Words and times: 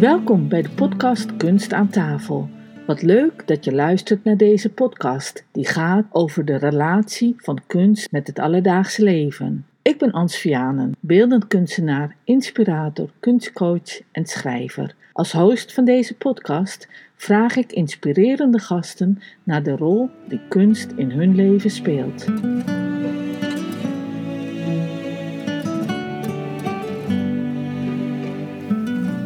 Welkom 0.00 0.48
bij 0.48 0.62
de 0.62 0.70
podcast 0.70 1.36
Kunst 1.36 1.72
aan 1.72 1.88
tafel. 1.88 2.48
Wat 2.86 3.02
leuk 3.02 3.46
dat 3.46 3.64
je 3.64 3.72
luistert 3.72 4.24
naar 4.24 4.36
deze 4.36 4.70
podcast, 4.70 5.44
die 5.52 5.66
gaat 5.66 6.04
over 6.10 6.44
de 6.44 6.56
relatie 6.56 7.34
van 7.36 7.60
kunst 7.66 8.10
met 8.10 8.26
het 8.26 8.38
alledaagse 8.38 9.02
leven. 9.02 9.66
Ik 9.82 9.98
ben 9.98 10.12
Ans 10.12 10.36
Vianen, 10.36 10.96
beeldend 11.00 11.46
kunstenaar, 11.46 12.16
inspirator, 12.24 13.10
kunstcoach 13.20 14.00
en 14.12 14.26
schrijver. 14.26 14.94
Als 15.12 15.32
host 15.32 15.72
van 15.72 15.84
deze 15.84 16.16
podcast 16.16 16.88
vraag 17.16 17.56
ik 17.56 17.72
inspirerende 17.72 18.58
gasten 18.58 19.22
naar 19.42 19.62
de 19.62 19.76
rol 19.76 20.10
die 20.28 20.40
kunst 20.48 20.92
in 20.96 21.10
hun 21.10 21.34
leven 21.34 21.70
speelt. 21.70 22.26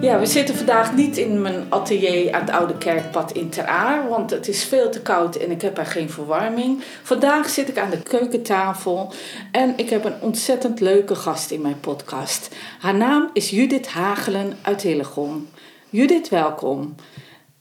Ja, 0.04 0.18
we 0.18 0.26
zitten 0.26 0.56
vandaag 0.56 0.94
niet 0.94 1.16
in 1.16 1.42
mijn 1.42 1.66
atelier 1.68 2.32
aan 2.32 2.40
het 2.40 2.50
Oude 2.50 2.78
Kerkpad 2.78 3.32
in 3.32 3.48
Ter 3.48 3.66
Aar, 3.66 4.08
want 4.08 4.30
het 4.30 4.48
is 4.48 4.64
veel 4.64 4.90
te 4.90 5.00
koud 5.00 5.36
en 5.36 5.50
ik 5.50 5.62
heb 5.62 5.78
er 5.78 5.86
geen 5.86 6.10
verwarming. 6.10 6.82
Vandaag 7.02 7.48
zit 7.48 7.68
ik 7.68 7.78
aan 7.78 7.90
de 7.90 8.02
keukentafel 8.02 9.12
en 9.52 9.72
ik 9.77 9.90
heb 9.90 10.04
een 10.04 10.20
ontzettend 10.20 10.80
leuke 10.80 11.14
gast 11.14 11.50
in 11.50 11.60
mijn 11.60 11.80
podcast. 11.80 12.54
Haar 12.78 12.94
naam 12.94 13.30
is 13.32 13.50
Judith 13.50 13.88
Hagelen 13.88 14.58
uit 14.62 14.82
Hillegom. 14.82 15.48
Judith, 15.91 16.28
welkom. 16.28 16.94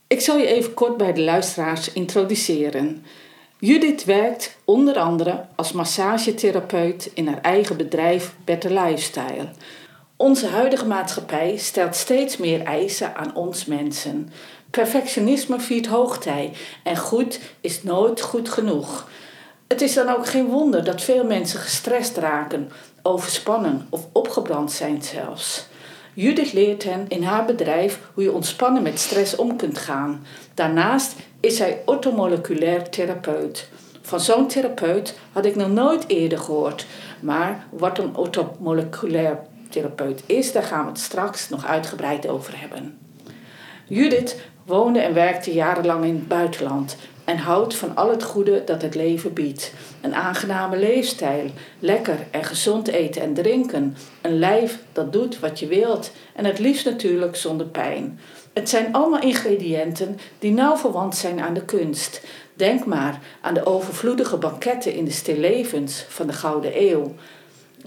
Ik 0.06 0.20
zal 0.20 0.38
je 0.38 0.46
even 0.46 0.74
kort 0.74 0.96
bij 0.96 1.12
de 1.12 1.22
luisteraars 1.22 1.92
introduceren. 1.92 3.04
Judith 3.58 4.04
werkt 4.04 4.56
onder 4.64 4.98
andere 4.98 5.44
als 5.54 5.72
massagetherapeut 5.72 7.10
in 7.14 7.26
haar 7.26 7.40
eigen 7.40 7.76
bedrijf 7.76 8.34
Better 8.44 8.70
Lifestyle. 8.70 9.48
Onze 10.16 10.46
huidige 10.46 10.86
maatschappij 10.86 11.56
stelt 11.56 11.96
steeds 11.96 12.36
meer 12.36 12.62
eisen 12.62 13.16
aan 13.16 13.34
ons 13.34 13.64
mensen. 13.64 14.30
Perfectionisme 14.70 15.60
viert 15.60 15.86
hoogtij 15.86 16.52
en 16.82 16.96
goed 16.96 17.40
is 17.60 17.82
nooit 17.82 18.20
goed 18.20 18.48
genoeg. 18.48 19.08
Het 19.68 19.80
is 19.80 19.94
dan 19.94 20.08
ook 20.08 20.26
geen 20.26 20.46
wonder 20.46 20.84
dat 20.84 21.02
veel 21.02 21.24
mensen 21.24 21.60
gestrest 21.60 22.16
raken, 22.16 22.70
overspannen 23.02 23.86
of 23.90 24.06
opgebrand 24.12 24.72
zijn 24.72 25.02
zelfs. 25.02 25.66
Judith 26.12 26.52
leert 26.52 26.84
hen 26.84 27.04
in 27.08 27.22
haar 27.22 27.44
bedrijf 27.44 28.00
hoe 28.14 28.24
je 28.24 28.32
ontspannen 28.32 28.82
met 28.82 29.00
stress 29.00 29.36
om 29.36 29.56
kunt 29.56 29.78
gaan. 29.78 30.26
Daarnaast 30.54 31.16
is 31.40 31.56
zij 31.56 31.82
ortomoleculair 31.84 32.90
therapeut. 32.90 33.68
Van 34.02 34.20
zo'n 34.20 34.48
therapeut 34.48 35.18
had 35.32 35.44
ik 35.44 35.56
nog 35.56 35.68
nooit 35.68 36.08
eerder 36.08 36.38
gehoord. 36.38 36.86
Maar 37.20 37.66
wat 37.70 37.98
een 37.98 38.16
ortomoleculair 38.16 39.38
therapeut 39.74 40.22
is, 40.26 40.52
daar 40.52 40.62
gaan 40.62 40.84
we 40.84 40.90
het 40.90 41.00
straks 41.00 41.48
nog 41.48 41.64
uitgebreid 41.64 42.28
over 42.28 42.60
hebben. 42.60 42.98
Judith 43.86 44.40
woonde 44.64 45.00
en 45.00 45.14
werkte 45.14 45.52
jarenlang 45.52 46.04
in 46.04 46.14
het 46.14 46.28
buitenland 46.28 46.96
en 47.24 47.38
houdt 47.38 47.74
van 47.74 47.96
al 47.96 48.10
het 48.10 48.22
goede 48.22 48.64
dat 48.64 48.82
het 48.82 48.94
leven 48.94 49.32
biedt. 49.32 49.72
Een 50.00 50.14
aangename 50.14 50.76
leefstijl, 50.76 51.50
lekker 51.78 52.18
en 52.30 52.44
gezond 52.44 52.88
eten 52.88 53.22
en 53.22 53.34
drinken, 53.34 53.96
een 54.22 54.38
lijf 54.38 54.78
dat 54.92 55.12
doet 55.12 55.40
wat 55.40 55.58
je 55.58 55.66
wilt 55.66 56.12
en 56.34 56.44
het 56.44 56.58
liefst 56.58 56.84
natuurlijk 56.84 57.36
zonder 57.36 57.66
pijn. 57.66 58.18
Het 58.52 58.68
zijn 58.68 58.92
allemaal 58.92 59.20
ingrediënten 59.20 60.18
die 60.38 60.52
nauw 60.52 60.76
verwant 60.76 61.16
zijn 61.16 61.40
aan 61.40 61.54
de 61.54 61.64
kunst. 61.64 62.22
Denk 62.54 62.86
maar 62.86 63.18
aan 63.40 63.54
de 63.54 63.66
overvloedige 63.66 64.36
banketten 64.36 64.94
in 64.94 65.04
de 65.04 65.10
stillevens 65.10 66.04
van 66.08 66.26
de 66.26 66.32
Gouden 66.32 66.82
Eeuw, 66.82 67.14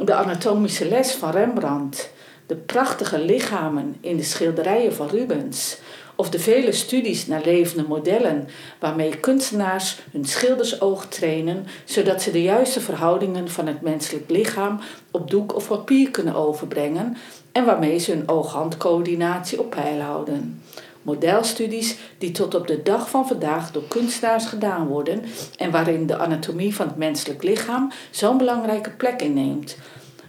de 0.05 0.13
anatomische 0.13 0.87
les 0.87 1.11
van 1.11 1.31
Rembrandt, 1.31 2.09
de 2.45 2.55
prachtige 2.55 3.19
lichamen 3.19 3.95
in 4.01 4.17
de 4.17 4.23
schilderijen 4.23 4.93
van 4.93 5.07
Rubens, 5.07 5.77
of 6.15 6.29
de 6.29 6.39
vele 6.39 6.71
studies 6.71 7.27
naar 7.27 7.41
levende 7.43 7.87
modellen 7.87 8.47
waarmee 8.79 9.17
kunstenaars 9.17 9.99
hun 10.11 10.25
schildersoog 10.25 11.05
trainen 11.05 11.65
zodat 11.85 12.21
ze 12.21 12.31
de 12.31 12.41
juiste 12.41 12.81
verhoudingen 12.81 13.49
van 13.49 13.67
het 13.67 13.81
menselijk 13.81 14.29
lichaam 14.29 14.79
op 15.11 15.29
doek 15.29 15.55
of 15.55 15.67
papier 15.67 16.11
kunnen 16.11 16.35
overbrengen 16.35 17.17
en 17.51 17.65
waarmee 17.65 17.97
ze 17.97 18.11
hun 18.11 18.27
oog-handcoördinatie 18.29 19.59
op 19.59 19.69
peil 19.69 19.99
houden. 19.99 20.61
Modelstudies 21.07 21.97
die 22.18 22.31
tot 22.31 22.56
op 22.56 22.68
de 22.68 22.84
dag 22.84 23.09
van 23.09 23.28
vandaag 23.28 23.72
door 23.72 23.88
kunstenaars 23.88 24.45
gedaan 24.45 24.88
worden 24.88 25.23
en 25.57 25.72
waarin 25.72 26.07
de 26.07 26.18
anatomie 26.18 26.75
van 26.75 26.88
het 26.88 26.97
menselijk 26.97 27.44
lichaam 27.44 27.91
zo'n 28.12 28.38
belangrijke 28.38 28.90
plek 28.90 29.22
inneemt. 29.22 29.78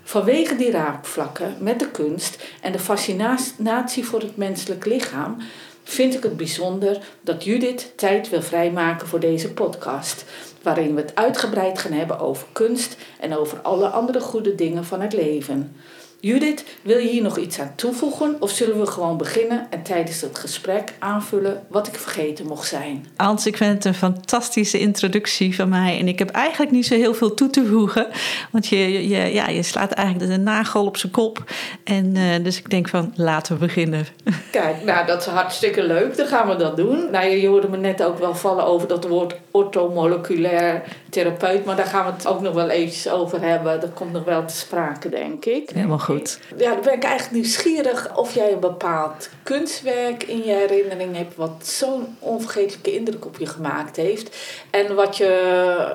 Vanwege 0.02 0.56
die 0.56 0.70
raakvlakken 0.70 1.56
met 1.60 1.78
de 1.78 1.90
kunst 1.90 2.44
en 2.62 2.72
de 2.72 2.78
fascinatie 2.78 4.04
voor 4.04 4.20
het 4.20 4.36
menselijk 4.36 4.84
lichaam 4.84 5.36
vind 5.82 6.14
ik 6.14 6.22
het 6.22 6.36
bijzonder 6.36 6.98
dat 7.20 7.44
Judith 7.44 7.92
tijd 7.96 8.28
wil 8.28 8.42
vrijmaken 8.42 9.08
voor 9.08 9.20
deze 9.20 9.52
podcast, 9.52 10.24
waarin 10.62 10.94
we 10.94 11.00
het 11.00 11.14
uitgebreid 11.14 11.78
gaan 11.78 11.92
hebben 11.92 12.18
over 12.18 12.46
kunst 12.52 12.96
en 13.20 13.36
over 13.36 13.60
alle 13.60 13.88
andere 13.88 14.20
goede 14.20 14.54
dingen 14.54 14.84
van 14.84 15.00
het 15.00 15.12
leven. 15.12 15.76
Judith, 16.20 16.64
wil 16.82 16.98
je 16.98 17.08
hier 17.08 17.22
nog 17.22 17.36
iets 17.38 17.60
aan 17.60 17.72
toevoegen 17.74 18.36
of 18.40 18.50
zullen 18.50 18.80
we 18.80 18.86
gewoon 18.86 19.16
beginnen 19.16 19.66
en 19.70 19.82
tijdens 19.82 20.20
het 20.20 20.38
gesprek 20.38 20.92
aanvullen 20.98 21.62
wat 21.68 21.86
ik 21.86 21.94
vergeten 21.94 22.46
mocht 22.46 22.68
zijn? 22.68 23.06
Hans, 23.16 23.46
ik 23.46 23.56
vind 23.56 23.74
het 23.74 23.84
een 23.84 23.94
fantastische 23.94 24.78
introductie 24.78 25.54
van 25.54 25.68
mij 25.68 25.98
en 25.98 26.08
ik 26.08 26.18
heb 26.18 26.30
eigenlijk 26.30 26.70
niet 26.70 26.86
zo 26.86 26.94
heel 26.94 27.14
veel 27.14 27.34
toe 27.34 27.50
te 27.50 27.66
voegen, 27.66 28.06
want 28.52 28.66
je, 28.66 29.08
je, 29.08 29.32
ja, 29.32 29.48
je 29.48 29.62
slaat 29.62 29.90
eigenlijk 29.90 30.30
de 30.30 30.38
nagel 30.38 30.86
op 30.86 30.96
zijn 30.96 31.12
kop. 31.12 31.44
En 31.84 32.14
uh, 32.16 32.44
dus 32.44 32.58
ik 32.58 32.70
denk 32.70 32.88
van 32.88 33.12
laten 33.16 33.52
we 33.52 33.58
beginnen. 33.58 34.06
Kijk, 34.50 34.84
nou 34.84 35.06
dat 35.06 35.20
is 35.20 35.26
hartstikke 35.26 35.82
leuk, 35.82 36.16
dan 36.16 36.26
gaan 36.26 36.48
we 36.48 36.56
dat 36.56 36.76
doen. 36.76 37.10
Nou, 37.10 37.26
je 37.26 37.48
hoorde 37.48 37.68
me 37.68 37.76
net 37.76 38.02
ook 38.02 38.18
wel 38.18 38.34
vallen 38.34 38.64
over 38.64 38.88
dat 38.88 39.08
woord 39.08 39.34
orthomoleculair 39.50 40.82
therapeut, 41.10 41.64
maar 41.64 41.76
daar 41.76 41.86
gaan 41.86 42.04
we 42.06 42.12
het 42.12 42.26
ook 42.26 42.40
nog 42.40 42.54
wel 42.54 42.68
eventjes 42.68 43.08
over 43.08 43.40
hebben. 43.40 43.80
Dat 43.80 43.92
komt 43.94 44.12
nog 44.12 44.24
wel 44.24 44.44
te 44.44 44.56
sprake, 44.56 45.08
denk 45.08 45.44
ik. 45.44 45.70
Helemaal 45.70 45.98
goed. 46.08 46.40
Ja, 46.56 46.72
dan 46.72 46.82
ben 46.82 46.92
ik 46.92 47.04
eigenlijk 47.04 47.34
nieuwsgierig 47.34 48.16
of 48.16 48.34
jij 48.34 48.52
een 48.52 48.60
bepaald 48.60 49.30
kunstwerk 49.42 50.22
in 50.22 50.38
je 50.38 50.52
herinnering 50.52 51.16
hebt 51.16 51.36
wat 51.36 51.66
zo'n 51.66 52.16
onvergetelijke 52.18 52.94
indruk 52.94 53.26
op 53.26 53.38
je 53.38 53.46
gemaakt 53.46 53.96
heeft. 53.96 54.36
En 54.70 54.94
wat 54.94 55.16
je, 55.16 55.30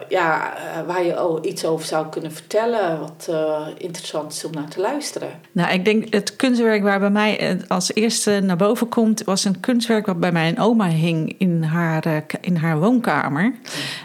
ja, 0.09 0.53
eh, 0.56 0.88
waar 0.88 1.03
je 1.03 1.40
iets 1.41 1.66
over 1.66 1.85
zou 1.85 2.07
kunnen 2.09 2.31
vertellen, 2.31 3.00
wat 3.00 3.28
uh, 3.29 3.68
interessant 3.78 4.34
is 4.34 4.46
om 4.46 4.52
naar 4.53 4.69
te 4.69 4.79
luisteren. 4.79 5.29
Nou, 5.52 5.73
ik 5.73 5.85
denk 5.85 6.13
het 6.13 6.35
kunstwerk 6.35 6.84
waar 6.84 7.00
bij 7.00 7.09
mij 7.09 7.40
eh, 7.40 7.56
als 7.68 7.94
eerste 7.94 8.40
naar 8.40 8.57
boven 8.57 8.90
komt, 8.90 9.23
was 9.23 9.46
een 9.46 9.59
kunstwerk 9.59 10.06
wat 10.06 10.19
bij 10.19 10.31
mijn 10.31 10.59
oma 10.59 10.88
hing 10.88 11.35
in 11.38 11.63
haar, 11.63 12.25
in 12.41 12.56
haar 12.56 12.79
woonkamer. 12.79 13.53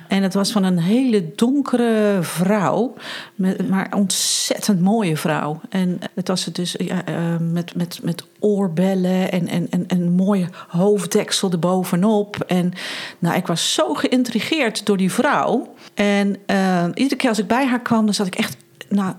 En 0.08 0.22
het 0.22 0.34
was 0.34 0.52
van 0.52 0.64
een 0.64 0.78
hele 0.78 1.32
donkere 1.34 2.19
vrouw, 2.20 2.94
met, 3.34 3.69
maar 3.69 3.92
ontzettend 3.96 4.80
mooie 4.80 5.16
vrouw. 5.16 5.60
En 5.69 5.98
het 6.14 6.28
was 6.28 6.44
dus 6.44 6.74
ja, 6.78 7.02
met, 7.41 7.74
met, 7.74 7.98
met 8.02 8.24
oorbellen 8.38 9.32
en, 9.32 9.48
en, 9.48 9.66
en, 9.70 9.84
een 9.88 10.10
mooie 10.10 10.48
hoofddeksel 10.68 11.50
erbovenop. 11.50 12.36
En 12.47 12.72
nou, 13.18 13.36
ik 13.36 13.47
was 13.47 13.74
zo 13.74 13.94
geïntrigeerd 13.94 14.86
door 14.86 14.97
die 14.97 15.12
vrouw. 15.12 15.74
En 15.94 16.36
uh, 16.47 16.84
iedere 16.94 17.16
keer 17.16 17.28
als 17.28 17.38
ik 17.38 17.47
bij 17.47 17.66
haar 17.66 17.82
kwam, 17.82 18.04
dan 18.04 18.14
zat 18.14 18.26
ik 18.26 18.34
echt 18.34 18.56
nou, 18.88 19.14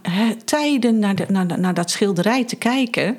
tijden 0.45 0.99
naar, 0.99 1.15
de, 1.15 1.25
naar, 1.27 1.59
naar 1.59 1.73
dat 1.73 1.91
schilderij 1.91 2.45
te 2.45 2.55
kijken. 2.55 3.17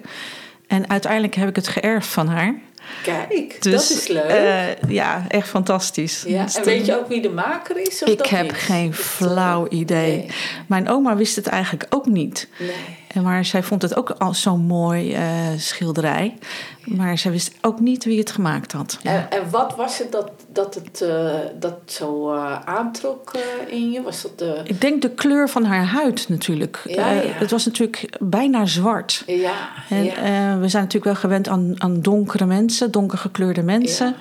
En 0.67 0.89
uiteindelijk 0.89 1.35
heb 1.35 1.49
ik 1.49 1.57
het 1.57 1.69
geërfd 1.69 2.09
van 2.09 2.27
haar. 2.27 2.55
Kijk, 3.03 3.63
dus, 3.63 3.89
dat 3.89 3.99
is 3.99 4.09
leuk. 4.09 4.31
Uh, 4.31 4.91
ja, 4.91 5.25
echt 5.29 5.49
fantastisch. 5.49 6.25
Ja, 6.27 6.47
en 6.55 6.65
weet 6.65 6.87
je 6.87 6.99
ook 6.99 7.09
wie 7.09 7.23
de 7.23 7.31
maker 7.31 7.77
is? 7.77 8.03
Of 8.03 8.09
ik 8.09 8.27
heb 8.27 8.51
geen 8.51 8.95
flauw 8.95 9.69
idee. 9.69 10.27
Mijn 10.67 10.89
oma 10.89 11.17
wist 11.17 11.37
het 11.37 11.47
eigenlijk 11.47 11.87
ook 11.91 12.07
niet. 12.07 12.49
Nee. 12.59 13.00
Maar 13.23 13.45
zij 13.45 13.63
vond 13.63 13.83
het 13.83 13.97
ook 13.97 14.11
al 14.11 14.35
zo'n 14.35 14.61
mooi 14.61 15.13
uh, 15.13 15.21
schilderij. 15.57 16.39
Maar 16.85 17.19
zij 17.19 17.31
wist 17.31 17.53
ook 17.61 17.81
niet 17.81 18.05
wie 18.05 18.19
het 18.19 18.31
gemaakt 18.31 18.73
had. 18.73 18.99
En, 19.03 19.31
en, 19.31 19.51
wat 19.51 19.77
was 19.77 19.99
het 19.99 20.13
dat, 20.13 20.31
dat 20.53 20.75
het 20.75 21.01
uh, 21.01 21.35
dat 21.59 21.75
zo 21.87 22.35
uh, 22.35 22.61
aantrok 22.65 23.33
in 23.67 23.91
je? 23.91 24.03
Was 24.03 24.23
dat 24.23 24.39
de... 24.39 24.61
Ik 24.65 24.81
denk 24.81 25.03
de 25.03 25.11
kleur 25.11 25.49
van 25.49 25.65
haar 25.65 25.85
huid 25.85 26.29
natuurlijk. 26.29 26.83
Ja, 26.85 27.11
ja. 27.11 27.21
Het 27.23 27.51
was 27.51 27.65
natuurlijk 27.65 28.17
bijna 28.21 28.67
zwart. 28.67 29.23
Ja, 29.27 29.69
en 29.89 30.61
we 30.61 30.69
zijn 30.69 30.83
natuurlijk 30.83 31.05
wel 31.05 31.15
gewend 31.15 31.49
aan, 31.49 31.75
aan 31.79 32.01
donkere 32.01 32.47
mensen, 32.47 32.91
donker 32.91 33.19
gekleurde 33.19 33.63
mensen. 33.63 34.15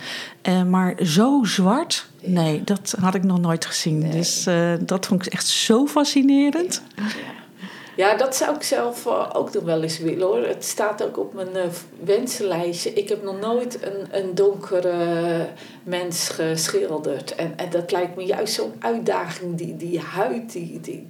maar 0.68 0.96
zo 1.04 1.44
zwart, 1.44 2.06
nee, 2.22 2.64
dat 2.64 2.96
had 3.00 3.16
ik 3.16 3.24
nog 3.24 3.40
nooit 3.40 3.66
gezien. 3.66 3.98
Nee. 3.98 4.12
Dus 4.12 4.48
dat 4.80 5.06
vond 5.06 5.26
ik 5.26 5.34
echt 5.34 5.48
zo 5.48 5.88
fascinerend. 5.88 6.84
Ja. 6.96 7.04
Ja, 8.00 8.16
dat 8.16 8.36
zou 8.36 8.56
ik 8.56 8.64
zelf 8.64 9.06
uh, 9.06 9.30
ook 9.34 9.54
nog 9.54 9.64
wel 9.64 9.82
eens 9.82 10.00
willen 10.00 10.28
hoor. 10.28 10.46
Het 10.46 10.66
staat 10.66 11.04
ook 11.04 11.18
op 11.18 11.34
mijn 11.34 11.56
uh, 11.56 11.64
wensenlijstje. 12.04 12.94
Ik 12.94 13.10
heb 13.10 13.24
nog 13.24 13.40
nooit 13.40 13.84
een, 13.84 14.08
een 14.12 14.36
donkere 14.36 15.48
mens 15.84 16.30
geschilderd. 16.30 17.36
En, 17.36 17.58
en 17.58 17.70
dat 17.70 17.92
lijkt 17.92 18.16
me 18.16 18.26
juist 18.26 18.54
zo'n 18.54 18.74
uitdaging. 18.80 19.58
Die, 19.58 19.76
die 19.78 20.00
huid, 20.00 20.52
die, 20.52 20.80
die, 20.80 21.06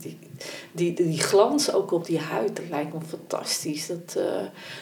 die, 0.71 0.93
die 0.93 1.21
glans 1.21 1.73
ook 1.73 1.91
op 1.91 2.05
die 2.05 2.19
huid, 2.19 2.55
dat 2.55 2.65
lijkt 2.69 2.93
me 2.93 2.99
fantastisch. 3.09 3.87
Dat, 3.87 4.15
eh, 4.17 4.23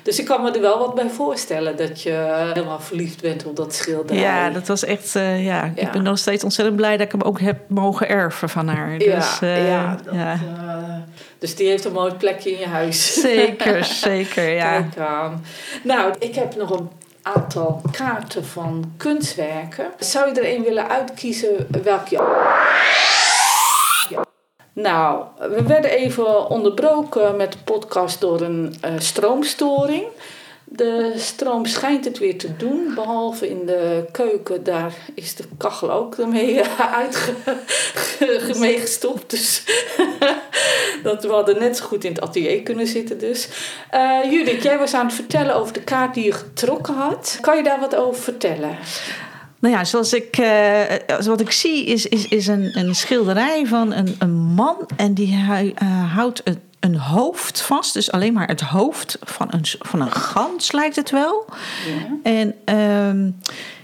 dus 0.04 0.20
ik 0.20 0.26
kan 0.26 0.42
me 0.42 0.52
er 0.52 0.62
wel 0.62 0.80
wat 0.80 0.96
bij 0.96 1.10
voorstellen 1.10 1.78
dat 1.78 2.02
je 2.02 2.50
helemaal 2.54 2.80
verliefd 2.80 3.22
bent 3.22 3.46
op 3.46 3.56
dat 3.56 3.74
schilderij. 3.74 4.22
Ja, 4.22 4.50
dat 4.50 4.68
was 4.68 4.84
echt, 4.84 5.16
eh, 5.16 5.46
ja. 5.46 5.72
Ik 5.76 5.92
ben 5.92 6.04
nog 6.04 6.18
steeds 6.18 6.44
ontzettend 6.44 6.78
blij 6.78 6.98
dat 6.98 7.06
ik 7.06 7.12
hem 7.12 7.22
ook 7.22 7.40
heb 7.40 7.58
mogen 7.68 8.10
erven 8.10 8.50
van 8.50 8.68
haar. 8.68 8.98
Dus, 8.98 9.40
ja, 9.40 9.56
ja, 9.56 9.98
dat, 10.04 10.14
ja. 10.14 10.40
dus 11.40 11.56
die 11.56 11.68
heeft 11.68 11.86
een 11.86 11.92
mooi 11.92 12.14
plekje 12.14 12.52
in 12.52 12.60
je 12.60 12.68
huis. 12.68 13.22
Zeker, 13.22 13.84
zeker, 14.10 14.50
ja. 14.50 14.82
Kijk 14.82 14.98
aan. 14.98 15.46
Nou, 15.84 16.14
ik 16.20 16.36
heb 16.36 16.56
nog 16.56 16.70
een 16.70 16.90
aantal 17.22 17.82
kaarten 17.92 18.46
van 18.46 18.94
kunstwerken. 18.98 19.86
Zou 20.00 20.34
je 20.34 20.42
er 20.42 20.56
een 20.56 20.64
willen 20.64 20.90
uitkiezen 20.90 21.68
welke 21.84 22.16
je... 22.16 23.26
Nou, 24.82 25.24
we 25.40 25.64
werden 25.64 25.92
even 25.92 26.50
onderbroken 26.50 27.36
met 27.36 27.52
de 27.52 27.58
podcast 27.64 28.22
door 28.22 28.42
een 28.42 28.76
uh, 28.86 28.92
stroomstoring. 28.98 30.04
De 30.64 31.14
stroom 31.16 31.66
schijnt 31.66 32.06
het 32.06 32.18
weer 32.18 32.38
te 32.38 32.56
doen, 32.56 32.92
behalve 32.96 33.50
in 33.50 33.66
de 33.66 34.06
keuken. 34.12 34.64
Daar 34.64 34.94
is 35.14 35.36
de 35.36 35.44
kachel 35.58 35.92
ook 35.92 36.16
ermee 36.16 36.62
uitgestopt. 38.60 39.30
Dus 39.38 39.64
dat 41.04 41.24
we 41.24 41.30
hadden 41.30 41.60
net 41.60 41.78
zo 41.78 41.86
goed 41.86 42.04
in 42.04 42.12
het 42.12 42.22
atelier 42.22 42.64
kunnen 42.64 42.88
zitten 42.88 43.20
dus. 43.20 43.50
Uh, 43.94 44.62
jij 44.62 44.78
was 44.78 44.94
aan 44.94 45.06
het 45.06 45.16
vertellen 45.16 45.56
over 45.56 45.74
de 45.74 45.84
kaart 45.84 46.14
die 46.14 46.24
je 46.24 46.32
getrokken 46.32 46.94
had. 46.94 47.38
Kan 47.42 47.58
je 47.58 47.64
daar 47.64 47.80
wat 47.80 47.96
over 47.96 48.22
vertellen? 48.22 48.78
Nou 49.60 49.74
ja, 49.74 49.84
zoals 49.84 50.14
ik, 50.14 50.38
uh, 50.38 50.84
wat 51.26 51.42
ik 51.42 51.52
zie 51.52 51.86
is, 51.86 52.06
is, 52.06 52.28
is 52.28 52.48
een, 52.48 52.80
een 52.80 52.96
schilderij 52.96 53.66
van 53.66 53.94
een, 53.94 54.16
een 54.20 54.36
man. 54.36 54.76
En 54.96 55.14
die 55.14 55.34
uh, 55.34 56.14
houdt 56.14 56.42
een, 56.44 56.60
een 56.80 56.96
hoofd 56.96 57.62
vast. 57.62 57.94
Dus 57.94 58.12
alleen 58.12 58.34
maar 58.34 58.48
het 58.48 58.62
hoofd 58.62 59.18
van 59.24 59.48
een, 59.50 59.66
van 59.80 60.02
een 60.02 60.12
gans 60.12 60.72
lijkt 60.72 60.96
het 60.96 61.12
wel. 61.12 61.46
Ja. 61.88 62.32
En 62.32 62.76
um, 63.10 63.36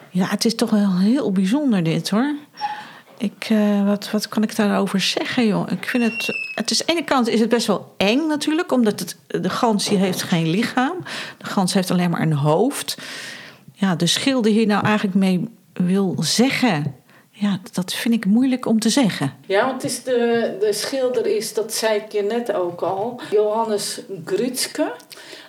ja, 0.10 0.26
het 0.26 0.46
is 0.46 0.56
toch 0.56 0.70
wel 0.70 0.98
heel 0.98 1.32
bijzonder 1.32 1.84
dit 1.84 2.10
hoor. 2.10 2.36
Ik, 3.18 3.50
uh, 3.50 3.86
wat, 3.86 4.12
wat 4.12 4.28
kan 4.28 4.44
ik 4.44 4.56
daarover 4.56 5.00
zeggen, 5.00 5.48
joh? 5.48 5.72
Ik 5.72 5.86
vind 5.86 6.04
het. 6.04 6.42
Het 6.56 6.72
is, 6.72 6.80
aan 6.80 6.86
de 6.86 6.92
ene 6.92 7.04
kant 7.04 7.28
is 7.28 7.40
het 7.40 7.50
best 7.50 7.68
wel 7.68 7.94
eng 7.98 8.28
natuurlijk, 8.28 8.72
omdat 8.72 9.00
het, 9.00 9.18
de 9.28 9.50
gans 9.50 9.90
hier 9.90 10.00
heeft 10.00 10.24
geen 10.24 10.50
lichaam. 10.50 10.96
De 11.38 11.46
gans 11.46 11.74
heeft 11.74 11.92
alleen 11.92 12.10
maar 12.10 12.22
een 12.22 12.34
hoofd. 12.34 12.98
Ja, 13.74 13.96
de 13.96 14.08
schilder 14.08 14.52
hier 14.52 14.68
nou 14.68 14.86
eigenlijk 14.86 15.16
mee 15.16 15.50
wil 15.74 16.16
zeggen. 16.20 16.96
Ja, 17.30 17.60
dat 17.72 17.94
vind 17.94 18.14
ik 18.14 18.26
moeilijk 18.26 18.66
om 18.66 18.80
te 18.80 18.90
zeggen. 18.90 19.34
Ja, 19.46 19.66
want 19.66 19.84
is 19.84 20.04
de, 20.04 20.58
de 20.60 20.74
schilder 20.74 21.26
is, 21.26 21.54
dat 21.54 21.74
zei 21.74 22.00
ik 22.00 22.12
je 22.12 22.22
net 22.22 22.54
ook 22.54 22.82
al, 22.82 23.22
Johannes 23.32 24.02
Grutske. 24.26 24.94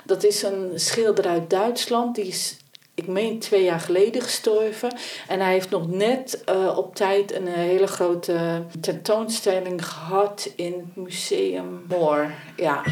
Dat 0.05 0.25
is 0.25 0.43
een 0.43 0.71
schilder 0.75 1.26
uit 1.26 1.50
Duitsland. 1.50 2.15
Die 2.15 2.26
is, 2.26 2.56
ik 2.94 3.06
meen, 3.06 3.38
twee 3.38 3.65
jaar 3.65 3.81
geleden 3.81 4.23
gestorven. 4.23 4.97
En 5.29 5.41
hij 5.41 5.53
heeft 5.53 5.71
nog 5.71 5.88
net 5.88 6.43
uh, 6.49 6.79
op 6.79 6.94
tijd 6.94 7.35
een 7.35 7.47
hele 7.47 7.87
grote 7.87 8.62
tentoonstelling 8.81 9.87
gehad 9.87 10.50
in 10.56 10.73
het 10.73 11.05
museum 11.05 11.85
Moor. 11.88 12.31
Ja. 12.56 12.82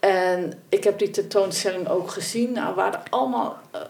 En 0.00 0.52
ik 0.68 0.84
heb 0.84 0.98
die 0.98 1.10
tentoonstelling 1.10 1.88
ook 1.88 2.10
gezien. 2.10 2.52
Nou, 2.52 2.74
waren 2.74 3.00
allemaal 3.10 3.58
uh, 3.74 3.80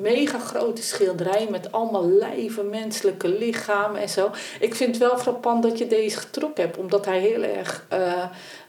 mega 0.00 0.38
grote 0.38 0.82
schilderijen 0.82 1.50
met 1.50 1.72
allemaal 1.72 2.08
lijven, 2.08 2.70
menselijke 2.70 3.28
lichamen 3.28 4.00
en 4.00 4.08
zo. 4.08 4.30
Ik 4.60 4.74
vind 4.74 4.98
het 4.98 5.08
wel 5.08 5.18
frappant 5.18 5.62
dat 5.62 5.78
je 5.78 5.86
deze 5.86 6.18
getrokken 6.18 6.64
hebt, 6.64 6.76
omdat 6.76 7.04
hij 7.04 7.18
heel 7.18 7.42
erg 7.42 7.86
uh, 7.92 7.98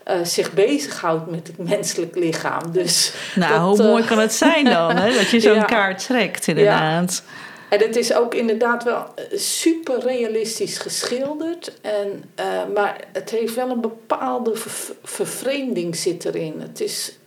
uh, 0.07 0.25
zich 0.25 0.51
bezighoudt 0.51 1.31
met 1.31 1.48
het 1.48 1.57
menselijk 1.69 2.15
lichaam. 2.15 2.71
Dus 2.71 3.13
nou, 3.36 3.59
hoe 3.62 3.83
mooi 3.83 4.06
kan 4.06 4.19
het 4.19 4.33
zijn 4.33 4.65
dan, 4.65 4.95
hè? 4.95 5.13
dat 5.13 5.30
je 5.30 5.39
zo'n 5.50 5.53
ja, 5.53 5.63
kaart 5.63 6.06
trekt, 6.06 6.48
inderdaad. 6.48 7.24
Ja. 7.25 7.31
En 7.72 7.80
het 7.80 7.96
is 7.96 8.14
ook 8.14 8.34
inderdaad 8.34 8.84
wel 8.84 9.06
super 9.34 10.00
realistisch 10.00 10.78
geschilderd. 10.78 11.74
En, 11.82 12.24
uh, 12.40 12.46
maar 12.74 13.04
het 13.14 13.30
heeft 13.30 13.56
wel 13.56 13.70
een 13.70 13.82
bepaalde 13.82 14.56
ver 14.56 14.96
vervreemding 15.04 15.96
zit 15.96 16.26
erin. 16.26 16.62
Het 16.62 16.82
is, 16.82 17.18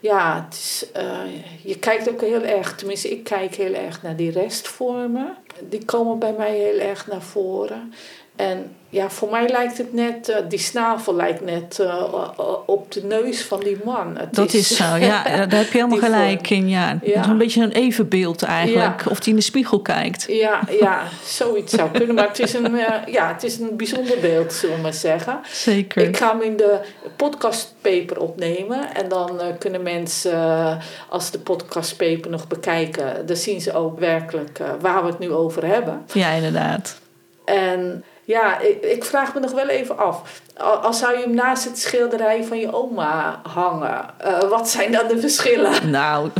ja, 0.00 0.44
het 0.44 0.54
is, 0.54 0.86
uh, 0.96 1.20
je 1.62 1.78
kijkt 1.78 2.08
ook 2.08 2.20
heel 2.20 2.42
erg, 2.42 2.74
tenminste 2.74 3.10
ik 3.10 3.24
kijk 3.24 3.54
heel 3.54 3.74
erg 3.74 4.02
naar 4.02 4.16
die 4.16 4.30
restvormen. 4.30 5.36
Die 5.68 5.84
komen 5.84 6.18
bij 6.18 6.32
mij 6.32 6.54
heel 6.54 6.78
erg 6.78 7.06
naar 7.06 7.22
voren. 7.22 7.92
En 8.36 8.74
ja, 8.88 9.10
voor 9.10 9.30
mij 9.30 9.48
lijkt 9.48 9.78
het 9.78 9.92
net, 9.92 10.28
uh, 10.28 10.36
die 10.48 10.58
snavel 10.58 11.14
lijkt 11.14 11.44
net 11.44 11.78
uh, 11.80 12.28
op 12.66 12.92
de 12.92 13.04
neus 13.04 13.44
van 13.44 13.60
die 13.60 13.78
man. 13.84 14.16
Het 14.16 14.34
dat 14.34 14.52
is, 14.52 14.70
is 14.70 14.76
zo, 14.76 14.96
ja, 14.96 15.22
daar 15.46 15.58
heb 15.58 15.72
je 15.72 15.78
helemaal 15.78 15.98
gelijk 15.98 16.50
in. 16.50 16.68
Ja. 16.68 16.98
ja. 17.02 17.28
een 17.28 17.38
beetje 17.38 17.62
een 17.62 17.72
evenbeeld 17.72 18.42
eigenlijk, 18.42 19.04
ja. 19.04 19.10
of 19.10 19.20
die 19.20 19.30
in 19.30 19.38
de 19.38 19.44
spiegel 19.44 19.80
kijkt. 19.80 20.24
Ja, 20.28 20.60
ja 20.80 21.02
zoiets 21.24 21.74
zou 21.74 21.90
kunnen, 21.90 22.14
maar 22.14 22.28
het 22.28 22.38
is, 22.38 22.54
een, 22.54 22.76
ja, 23.06 23.32
het 23.32 23.42
is 23.42 23.58
een 23.58 23.76
bijzonder 23.76 24.20
beeld, 24.20 24.52
zullen 24.52 24.76
we 24.76 24.82
maar 24.82 24.94
zeggen. 24.94 25.40
Zeker. 25.52 26.02
Ik 26.02 26.16
ga 26.16 26.30
hem 26.30 26.42
in 26.42 26.56
de 26.56 26.80
podcastpaper 27.16 28.20
opnemen 28.20 28.94
en 28.94 29.08
dan 29.08 29.40
kunnen 29.58 29.82
mensen, 29.82 30.78
als 31.08 31.30
de 31.30 31.38
podcastpaper 31.38 32.30
nog 32.30 32.46
bekijken, 32.46 33.26
dan 33.26 33.36
zien 33.36 33.60
ze 33.60 33.74
ook 33.74 33.98
werkelijk 33.98 34.58
waar 34.80 35.02
we 35.02 35.08
het 35.08 35.18
nu 35.18 35.32
over 35.32 35.66
hebben. 35.66 36.04
Ja, 36.12 36.30
inderdaad. 36.30 37.00
En 37.44 38.04
ja, 38.26 38.60
ik, 38.60 38.82
ik, 38.82 39.04
vraag 39.04 39.34
me 39.34 39.40
nog 39.40 39.52
wel 39.52 39.68
even 39.68 39.98
af. 39.98 40.42
Als 40.82 40.98
zou 40.98 41.16
je 41.16 41.24
hem 41.24 41.34
naast 41.34 41.64
het 41.64 41.78
schilderij 41.78 42.44
van 42.44 42.58
je 42.58 42.72
oma 42.72 43.40
hangen, 43.42 44.04
uh, 44.26 44.38
wat 44.50 44.68
zijn 44.68 44.92
dan 44.92 45.08
de 45.08 45.18
verschillen? 45.18 45.72
Nou, 45.90 46.30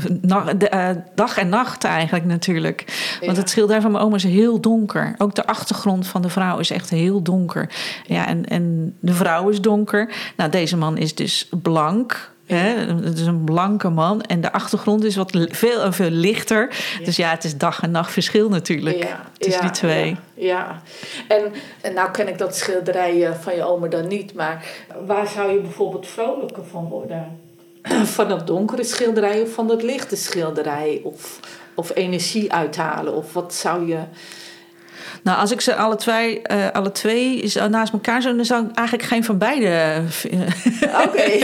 de, 0.57 0.71
uh, 0.75 0.89
dag 1.15 1.39
en 1.39 1.49
nacht 1.49 1.85
eigenlijk 1.85 2.25
natuurlijk. 2.25 2.85
Want 3.21 3.33
ja. 3.33 3.41
het 3.41 3.51
schilderij 3.51 3.81
van 3.81 3.93
mijn 3.93 4.05
oma 4.05 4.17
is 4.17 4.25
heel 4.25 4.61
donker. 4.61 5.15
Ook 5.19 5.35
de 5.35 5.47
achtergrond 5.47 6.07
van 6.07 6.23
de 6.23 6.29
vrouw 6.29 6.59
is 6.59 6.71
echt 6.71 6.91
heel 6.91 7.23
donker. 7.23 7.71
Ja, 8.07 8.27
en, 8.27 8.47
en 8.47 8.97
de 9.01 9.13
vrouw 9.13 9.49
is 9.49 9.61
donker. 9.61 10.15
Nou, 10.37 10.51
deze 10.51 10.77
man 10.77 10.97
is 10.99 11.15
dus 11.15 11.49
blank. 11.63 12.35
Hè? 12.47 12.69
Het 13.05 13.19
is 13.19 13.27
een 13.27 13.45
blanke 13.45 13.89
man 13.89 14.23
en 14.23 14.41
de 14.41 14.53
achtergrond 14.53 15.05
is 15.05 15.17
wat 15.17 15.47
veel 15.51 15.83
en 15.83 15.93
veel 15.93 16.11
lichter. 16.11 16.75
Ja. 16.99 17.05
Dus 17.05 17.17
ja, 17.17 17.31
het 17.31 17.45
is 17.45 17.57
dag 17.57 17.83
en 17.83 17.91
nacht 17.91 18.13
verschil 18.13 18.49
natuurlijk 18.49 18.97
ja. 18.97 19.31
tussen 19.39 19.63
ja, 19.63 19.69
die 19.69 19.77
twee. 19.77 20.17
Ja, 20.35 20.83
En, 21.29 21.53
en 21.81 21.95
nou 21.95 22.11
ken 22.11 22.29
ik 22.29 22.39
dat 22.39 22.57
schilderij 22.57 23.35
van 23.41 23.55
je 23.55 23.65
oma 23.65 23.89
dan 23.89 24.07
niet, 24.07 24.35
maar 24.35 24.65
waar 25.07 25.27
zou 25.27 25.53
je 25.53 25.61
bijvoorbeeld 25.61 26.07
vrolijker 26.07 26.65
van 26.65 26.89
worden? 26.89 27.41
Van 28.17 28.31
het 28.31 28.47
donkere 28.47 28.85
schilderij 28.85 29.41
of 29.41 29.51
van 29.53 29.71
het 29.71 29.83
lichte 29.83 30.17
schilderij? 30.17 31.01
Of, 31.05 31.41
of 31.75 31.95
energie 31.95 32.53
uithalen? 32.53 33.15
Of 33.15 33.33
wat 33.33 33.55
zou 33.55 33.87
je... 33.87 33.99
Nou, 35.27 35.39
als 35.39 35.53
ik 35.53 35.61
ze 35.61 35.75
alle 35.75 35.97
twee, 35.97 36.43
uh, 36.51 36.71
alle 36.73 36.93
twee 36.93 37.53
naast 37.69 37.93
elkaar 37.93 38.23
zou, 38.23 38.37
dan 38.37 38.45
zou 38.45 38.67
ik 38.67 38.75
eigenlijk 38.75 39.09
geen 39.09 39.25
van 39.25 39.39
beide. 39.39 40.03
Oké. 40.25 41.07
Okay. 41.07 41.39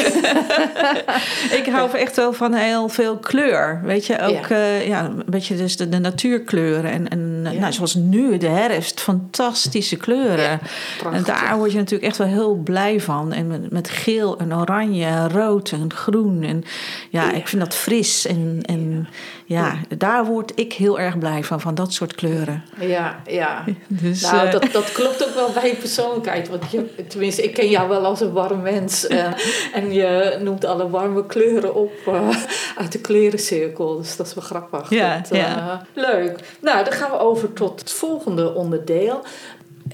ik 1.60 1.68
hou 1.70 1.96
echt 1.96 2.16
wel 2.16 2.32
van 2.32 2.54
heel 2.54 2.88
veel 2.88 3.16
kleur. 3.16 3.80
Weet 3.84 4.06
je, 4.06 4.20
ook 4.20 4.46
ja. 4.46 4.50
Uh, 4.50 4.86
ja 4.86 5.04
een 5.04 5.22
beetje 5.26 5.56
dus 5.56 5.76
de, 5.76 5.88
de 5.88 5.98
natuurkleuren. 5.98 6.90
En, 6.90 7.08
en 7.08 7.48
ja. 7.50 7.60
nou, 7.60 7.72
zoals 7.72 7.94
nu, 7.94 8.38
de 8.38 8.48
herfst, 8.48 9.00
fantastische 9.00 9.96
kleuren. 9.96 10.60
Ja, 11.02 11.12
en 11.12 11.22
daar 11.22 11.56
word 11.56 11.72
je 11.72 11.78
natuurlijk 11.78 12.04
echt 12.04 12.18
wel 12.18 12.26
heel 12.26 12.54
blij 12.54 13.00
van. 13.00 13.32
En 13.32 13.46
met, 13.46 13.70
met 13.70 13.90
geel 13.90 14.38
en 14.38 14.54
oranje 14.54 15.28
rood 15.28 15.70
en 15.70 15.92
groen. 15.92 16.42
En 16.42 16.64
ja, 17.10 17.32
ik 17.32 17.48
vind 17.48 17.62
dat 17.62 17.74
fris. 17.74 18.26
En, 18.26 18.58
en 18.62 19.08
ja, 19.52 19.75
daar 19.99 20.25
word 20.25 20.52
ik 20.54 20.73
heel 20.73 21.00
erg 21.00 21.18
blij 21.18 21.44
van, 21.44 21.61
van 21.61 21.75
dat 21.75 21.92
soort 21.92 22.14
kleuren. 22.14 22.64
Ja, 22.80 23.23
ja. 23.26 23.64
Dus, 24.02 24.23
nou, 24.23 24.47
uh, 24.47 24.52
dat, 24.52 24.68
dat 24.73 24.92
klopt 24.92 25.28
ook 25.28 25.35
wel 25.35 25.52
bij 25.52 25.68
je 25.68 25.75
persoonlijkheid. 25.75 26.49
Want 26.49 26.71
je, 26.71 27.06
tenminste, 27.09 27.42
ik 27.42 27.54
ken 27.54 27.68
jou 27.68 27.88
wel 27.88 28.04
als 28.04 28.21
een 28.21 28.32
warm 28.32 28.62
mens. 28.62 29.09
Uh, 29.09 29.26
en 29.78 29.92
je 29.92 30.38
noemt 30.42 30.64
alle 30.64 30.90
warme 30.90 31.26
kleuren 31.26 31.75
op 31.75 31.92
uh, 32.09 32.28
uit 32.76 32.92
de 32.92 33.00
klerencirkel. 33.00 33.97
Dus 33.97 34.16
dat 34.16 34.26
is 34.26 34.35
wel 34.35 34.44
grappig. 34.44 34.90
Ja, 34.90 35.16
dat, 35.16 35.28
ja. 35.37 35.87
Leuk. 35.94 36.38
Nou, 36.61 36.85
dan 36.85 36.92
gaan 36.92 37.11
we 37.11 37.18
over 37.18 37.52
tot 37.52 37.80
het 37.80 37.92
volgende 37.92 38.54
onderdeel. 38.54 39.25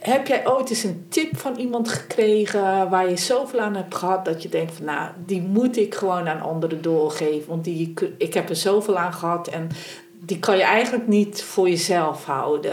Heb 0.00 0.26
jij 0.26 0.48
ooit 0.48 0.70
eens 0.70 0.84
een 0.84 1.06
tip 1.08 1.36
van 1.36 1.56
iemand 1.56 1.88
gekregen 1.88 2.88
waar 2.88 3.10
je 3.10 3.16
zoveel 3.16 3.60
aan 3.60 3.74
hebt 3.74 3.94
gehad 3.94 4.24
dat 4.24 4.42
je 4.42 4.48
denkt 4.48 4.74
van 4.74 4.84
nou, 4.84 5.10
die 5.26 5.42
moet 5.42 5.76
ik 5.76 5.94
gewoon 5.94 6.28
aan 6.28 6.40
anderen 6.40 6.82
doorgeven. 6.82 7.48
Want 7.48 7.64
die, 7.64 7.94
ik 8.18 8.34
heb 8.34 8.48
er 8.48 8.56
zoveel 8.56 8.98
aan 8.98 9.12
gehad 9.12 9.48
en 9.48 9.68
die 10.20 10.38
kan 10.38 10.56
je 10.56 10.62
eigenlijk 10.62 11.06
niet 11.06 11.42
voor 11.42 11.68
jezelf 11.68 12.24
houden. 12.24 12.72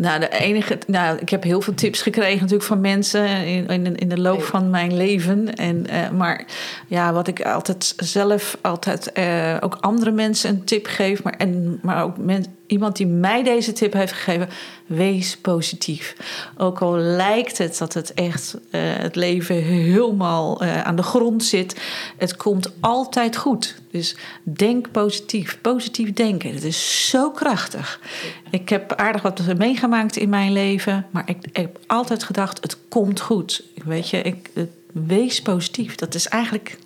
Nou, 0.00 0.20
de 0.20 0.28
enige, 0.28 0.78
nou, 0.86 1.18
ik 1.18 1.28
heb 1.28 1.42
heel 1.42 1.60
veel 1.60 1.74
tips 1.74 2.02
gekregen 2.02 2.40
natuurlijk 2.40 2.68
van 2.68 2.80
mensen 2.80 3.26
in, 3.46 3.66
in, 3.66 3.96
in 3.96 4.08
de 4.08 4.20
loop 4.20 4.42
van 4.42 4.70
mijn 4.70 4.96
leven. 4.96 5.54
En, 5.54 5.86
uh, 5.90 6.10
maar 6.10 6.46
ja, 6.86 7.12
wat 7.12 7.28
ik 7.28 7.42
altijd 7.44 7.94
zelf 7.96 8.58
altijd 8.60 9.10
uh, 9.18 9.56
ook 9.60 9.76
andere 9.80 10.10
mensen 10.10 10.50
een 10.50 10.64
tip 10.64 10.86
geef, 10.86 11.22
maar, 11.22 11.34
en, 11.36 11.78
maar 11.82 12.02
ook 12.02 12.18
men, 12.18 12.44
iemand 12.70 12.96
die 12.96 13.06
mij 13.06 13.42
deze 13.42 13.72
tip 13.72 13.92
heeft 13.92 14.12
gegeven: 14.12 14.48
wees 14.86 15.36
positief. 15.36 16.16
Ook 16.56 16.80
al 16.80 16.96
lijkt 16.96 17.58
het 17.58 17.78
dat 17.78 17.94
het 17.94 18.14
echt 18.14 18.54
uh, 18.54 18.80
het 18.82 19.16
leven 19.16 19.56
helemaal 19.56 20.62
uh, 20.62 20.82
aan 20.82 20.96
de 20.96 21.02
grond 21.02 21.44
zit, 21.44 21.80
het 22.16 22.36
komt 22.36 22.72
altijd 22.80 23.36
goed. 23.36 23.74
Dus 23.90 24.16
denk 24.42 24.90
positief. 24.90 25.58
Positief 25.60 26.12
denken. 26.12 26.52
Dat 26.52 26.62
is 26.62 27.08
zo 27.08 27.30
krachtig. 27.30 28.00
Ik 28.50 28.68
heb 28.68 28.92
aardig 28.92 29.22
wat 29.22 29.54
meegemaakt 29.56 30.16
in 30.16 30.28
mijn 30.28 30.52
leven, 30.52 31.06
maar 31.10 31.28
ik, 31.28 31.36
ik 31.42 31.56
heb 31.56 31.78
altijd 31.86 32.22
gedacht: 32.22 32.62
het 32.62 32.76
komt 32.88 33.20
goed. 33.20 33.62
Weet 33.84 34.08
je, 34.08 34.22
ik, 34.22 34.50
wees 34.92 35.42
positief. 35.42 35.94
Dat 35.94 36.14
is 36.14 36.28
eigenlijk 36.28 36.78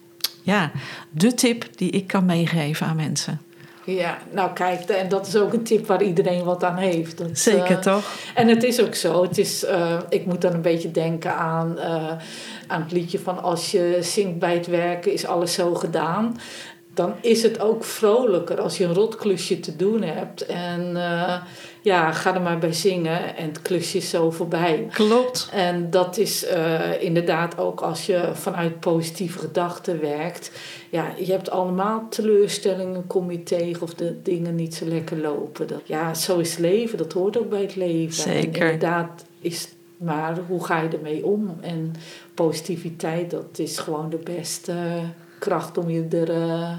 ja, 0.42 0.70
de 1.10 1.34
tip 1.34 1.68
die 1.76 1.90
ik 1.90 2.06
kan 2.06 2.24
meegeven 2.24 2.86
aan 2.86 2.96
mensen. 2.96 3.40
Ja, 3.86 4.18
nou 4.30 4.52
kijk, 4.52 4.80
en 4.80 5.08
dat 5.08 5.26
is 5.26 5.36
ook 5.36 5.52
een 5.52 5.62
tip 5.62 5.86
waar 5.86 6.02
iedereen 6.02 6.44
wat 6.44 6.64
aan 6.64 6.76
heeft. 6.76 7.18
Dat, 7.18 7.28
Zeker 7.32 7.70
uh, 7.70 7.78
toch? 7.78 8.04
En 8.34 8.48
het 8.48 8.62
is 8.62 8.80
ook 8.80 8.94
zo. 8.94 9.22
Het 9.22 9.38
is, 9.38 9.64
uh, 9.64 9.98
ik 10.08 10.26
moet 10.26 10.40
dan 10.40 10.52
een 10.52 10.62
beetje 10.62 10.90
denken 10.90 11.34
aan, 11.34 11.74
uh, 11.78 12.12
aan 12.66 12.82
het 12.82 12.92
liedje 12.92 13.18
van 13.18 13.42
als 13.42 13.70
je 13.70 13.98
zingt 14.00 14.38
bij 14.38 14.54
het 14.54 14.66
werken 14.66 15.12
is 15.12 15.26
alles 15.26 15.52
zo 15.52 15.74
gedaan. 15.74 16.36
Dan 16.94 17.14
is 17.20 17.42
het 17.42 17.60
ook 17.60 17.84
vrolijker 17.84 18.60
als 18.60 18.78
je 18.78 18.84
een 18.84 18.94
rotklusje 18.94 19.60
te 19.60 19.76
doen 19.76 20.02
hebt. 20.02 20.46
En 20.46 20.96
ja, 21.84 22.12
ga 22.12 22.34
er 22.34 22.40
maar 22.40 22.58
bij 22.58 22.72
zingen 22.72 23.36
en 23.36 23.48
het 23.48 23.62
klusje 23.62 23.96
is 23.96 24.10
zo 24.10 24.30
voorbij. 24.30 24.86
Klopt. 24.92 25.48
En 25.52 25.90
dat 25.90 26.16
is 26.16 26.44
uh, 26.44 27.02
inderdaad 27.02 27.58
ook 27.58 27.80
als 27.80 28.06
je 28.06 28.30
vanuit 28.32 28.80
positieve 28.80 29.38
gedachten 29.38 30.00
werkt. 30.00 30.50
Ja, 30.90 31.14
je 31.18 31.32
hebt 31.32 31.50
allemaal 31.50 32.06
teleurstellingen, 32.08 33.06
kom 33.06 33.30
je 33.30 33.42
tegen 33.42 33.82
of 33.82 33.94
de 33.94 34.22
dingen 34.22 34.54
niet 34.54 34.74
zo 34.74 34.86
lekker 34.86 35.16
lopen. 35.16 35.66
Dat, 35.66 35.80
ja, 35.84 36.14
zo 36.14 36.38
is 36.38 36.50
het 36.50 36.58
leven, 36.58 36.98
dat 36.98 37.12
hoort 37.12 37.38
ook 37.38 37.50
bij 37.50 37.62
het 37.62 37.76
leven. 37.76 38.22
Zeker. 38.22 38.62
En 38.62 38.72
inderdaad 38.72 39.24
is 39.40 39.68
maar 39.96 40.38
hoe 40.48 40.64
ga 40.64 40.80
je 40.80 40.88
ermee 40.88 41.24
om? 41.24 41.56
En 41.60 41.94
positiviteit, 42.34 43.30
dat 43.30 43.58
is 43.58 43.78
gewoon 43.78 44.10
de 44.10 44.20
beste 44.24 44.74
kracht 45.38 45.78
om 45.78 45.90
je 45.90 46.06
er... 46.10 46.30
Uh, 46.30 46.72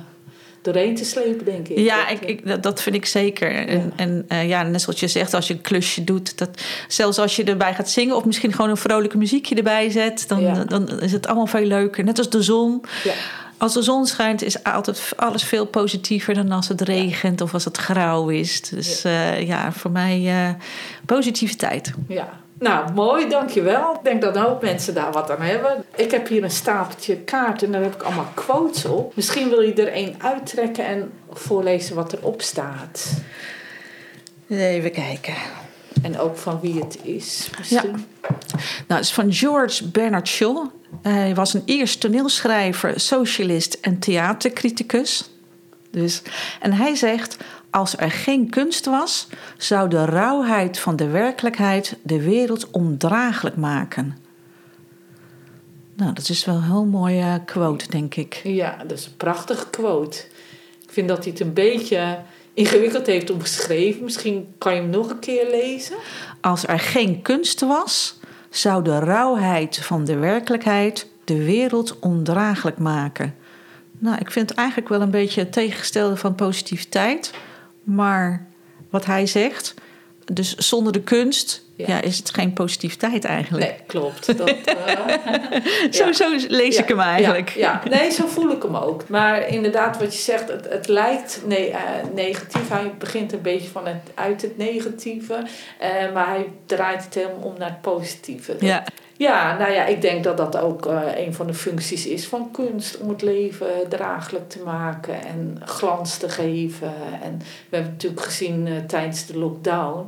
doorheen 0.66 0.96
te 0.96 1.06
slepen, 1.06 1.46
denk 1.46 1.68
ik. 1.68 1.78
Ja, 1.78 2.08
ik, 2.08 2.22
ik, 2.22 2.64
dat 2.64 2.82
vind 2.82 2.96
ik 2.96 3.06
zeker. 3.06 3.52
Ja. 3.52 3.66
En, 3.66 3.94
en 3.96 4.26
uh, 4.32 4.48
ja, 4.48 4.64
net 4.64 4.82
zoals 4.82 5.00
je 5.00 5.08
zegt, 5.08 5.34
als 5.34 5.48
je 5.48 5.54
een 5.54 5.62
klusje 5.62 6.04
doet, 6.04 6.38
dat, 6.38 6.50
zelfs 6.88 7.18
als 7.18 7.36
je 7.36 7.44
erbij 7.44 7.74
gaat 7.74 7.90
zingen 7.90 8.16
of 8.16 8.26
misschien 8.26 8.54
gewoon 8.54 8.70
een 8.70 8.78
vrolijke 8.78 9.18
muziekje 9.18 9.56
erbij 9.56 9.90
zet, 9.90 10.28
dan, 10.28 10.42
ja. 10.42 10.64
dan 10.64 11.02
is 11.02 11.12
het 11.12 11.28
allemaal 11.28 11.48
veel 11.48 11.66
leuker. 11.66 12.04
Net 12.04 12.18
als 12.18 12.30
de 12.30 12.44
zon. 12.44 12.84
Ja. 13.04 13.14
Als 13.58 13.74
de 13.74 13.82
zon 13.82 14.06
schijnt, 14.06 14.42
is 14.44 14.64
altijd 14.64 15.14
alles 15.16 15.44
veel 15.44 15.66
positiever 15.66 16.34
dan 16.34 16.52
als 16.52 16.68
het 16.68 16.82
regent 16.82 17.42
of 17.42 17.54
als 17.54 17.66
het 17.66 17.78
grauw 17.78 18.30
is. 18.30 18.62
Dus 18.62 19.02
ja, 19.02 19.36
uh, 19.38 19.48
ja 19.48 19.72
voor 19.72 19.92
mij 19.92 20.22
uh, 20.22 20.50
positiviteit. 21.06 21.94
Ja, 22.08 22.30
nou, 22.60 22.94
mooi, 22.94 23.30
dankjewel. 23.30 23.94
Ik 23.94 24.04
denk 24.04 24.22
dat 24.22 24.36
een 24.36 24.42
hoop 24.42 24.62
mensen 24.62 24.94
daar 24.94 25.12
wat 25.12 25.32
aan 25.32 25.42
hebben. 25.42 25.84
Ik 25.96 26.12
heb 26.12 26.28
hier 26.28 26.44
een 26.44 26.52
stapeltje 26.52 27.18
kaarten 27.18 27.68
en 27.68 27.74
daar 27.74 27.82
heb 27.82 27.96
ik 27.96 28.02
allemaal 28.02 28.32
quotes 28.34 28.86
op. 28.86 29.16
Misschien 29.16 29.50
wil 29.50 29.62
je 29.62 29.74
er 29.74 29.92
één 29.92 30.16
uittrekken 30.18 30.86
en 30.86 31.12
voorlezen 31.30 31.96
wat 31.96 32.14
erop 32.14 32.42
staat. 32.42 33.14
Even 34.50 34.92
kijken. 34.92 35.34
En 36.02 36.20
ook 36.20 36.38
van 36.38 36.60
wie 36.62 36.80
het 36.80 36.98
is. 37.04 37.50
Misschien. 37.58 38.08
Ja. 38.22 38.36
Nou, 38.88 39.00
het 39.00 39.00
is 39.00 39.14
van 39.14 39.34
George 39.34 39.88
Bernard 39.88 40.28
Shaw. 40.28 40.68
Hij 41.02 41.36
was 41.36 41.54
een 41.54 41.62
Iers 41.66 41.98
toneelschrijver, 41.98 43.00
socialist 43.00 43.78
en 43.82 44.00
theatercriticus. 44.00 45.30
Dus, 45.92 46.22
en 46.60 46.74
hij 46.74 46.96
zegt: 46.96 47.38
Als 47.76 47.98
er 47.98 48.12
geen 48.12 48.50
kunst 48.50 48.86
was, 48.86 49.28
zou 49.58 49.90
de 49.90 50.06
rauwheid 50.06 50.80
van 50.80 50.96
de 50.96 51.08
werkelijkheid 51.08 51.98
de 52.04 52.22
wereld 52.22 52.72
ondraaglijk 52.72 53.56
maken. 53.56 54.18
Nou, 55.96 56.14
dat 56.14 56.30
is 56.30 56.46
wel 56.46 56.56
een 56.56 56.64
heel 56.64 56.86
mooie 56.86 57.42
quote, 57.46 57.90
denk 57.90 58.16
ik. 58.16 58.42
Ja, 58.44 58.78
dat 58.88 58.98
is 58.98 59.06
een 59.06 59.18
prachtige 59.18 59.70
quote. 59.70 60.18
Ik 60.82 60.90
vind 60.92 61.08
dat 61.08 61.24
hij 61.24 61.32
het 61.32 61.40
een 61.40 61.54
beetje 61.54 62.20
ingewikkeld 62.54 63.06
heeft 63.06 63.30
omschreven. 63.30 64.04
Misschien 64.04 64.54
kan 64.58 64.76
je 64.76 64.82
hem 64.82 64.90
nog 64.90 65.10
een 65.10 65.20
keer 65.20 65.50
lezen. 65.50 65.96
Als 66.42 66.68
er 66.68 66.80
geen 66.80 67.22
kunst 67.22 67.60
was, 67.60 68.20
zou 68.50 68.84
de 68.84 69.00
rauwheid 69.00 69.78
van 69.78 70.06
de 70.06 70.16
werkelijkheid 70.16 71.08
de 71.24 71.44
wereld 71.44 72.00
ondraaglijk 72.00 72.78
maken. 72.78 73.36
Nou, 74.00 74.18
ik 74.20 74.32
vind 74.32 74.50
het 74.50 74.58
eigenlijk 74.58 74.90
wel 74.90 75.02
een 75.02 75.12
beetje 75.12 75.40
het 75.40 75.52
tegengestelde 75.52 76.18
van 76.18 76.36
positiviteit. 76.36 77.32
Maar 77.86 78.46
wat 78.90 79.06
hij 79.06 79.26
zegt, 79.26 79.74
dus 80.34 80.56
zonder 80.56 80.94
de 80.94 81.02
kunst 81.02 81.66
ja. 81.76 81.88
ja 81.88 82.02
is 82.02 82.18
het 82.18 82.34
geen 82.34 82.54
positiviteit 82.54 83.26
eigenlijk. 83.26 83.66
Nee, 83.66 83.78
klopt. 83.88 84.38
Dat, 84.38 84.50
uh, 84.50 84.56
zo, 86.00 86.06
ja. 86.06 86.14
zo 86.14 86.36
lees 86.48 86.78
ik 86.78 86.88
hem 86.88 87.00
eigenlijk. 87.00 87.50
Ja, 87.50 87.82
ja, 87.84 87.90
nee, 87.90 88.12
zo 88.12 88.28
voel 88.28 88.52
ik 88.52 88.64
hem 88.64 88.76
ook. 88.76 89.10
Maar 89.10 89.48
inderdaad, 89.48 89.98
wat 89.98 90.14
je 90.16 90.22
zegt, 90.22 90.48
het, 90.48 90.70
het 90.70 90.88
lijkt 90.88 91.42
nee, 91.46 91.70
uh, 91.70 91.78
negatief. 92.14 92.70
Hij 92.70 92.94
begint 93.00 93.34
een 93.34 93.42
beetje 93.42 93.70
van 93.70 93.88
het, 93.88 94.12
uit 94.14 94.42
het 94.42 94.58
negatieve. 94.58 95.34
Uh, 95.34 96.14
maar 96.14 96.28
hij 96.28 96.50
draait 96.66 97.04
het 97.04 97.14
helemaal 97.14 97.38
om 97.42 97.56
naar 97.58 97.70
het 97.70 97.82
positieve. 97.82 98.52
Dat, 98.52 98.62
ja. 98.62 98.84
Ja, 99.18 99.58
nou 99.58 99.72
ja, 99.72 99.86
ik 99.86 100.02
denk 100.02 100.24
dat 100.24 100.38
dat 100.38 100.58
ook 100.58 100.86
uh, 100.86 101.02
een 101.16 101.34
van 101.34 101.48
de 101.48 101.54
functies 101.54 102.08
is 102.08 102.28
van 102.28 102.52
kunst. 102.52 102.98
Om 102.98 103.10
het 103.10 103.22
leven 103.22 103.68
draaglijk 103.90 104.50
te 104.50 104.60
maken 104.64 105.26
en 105.26 105.62
glans 105.66 106.18
te 106.18 106.30
geven. 106.30 106.94
En 107.22 107.38
we 107.70 107.76
hebben 107.76 107.92
natuurlijk 107.92 108.22
gezien 108.22 108.68
uh, 108.68 108.78
tijdens 108.88 109.26
de 109.26 109.38
lockdown. 109.38 110.06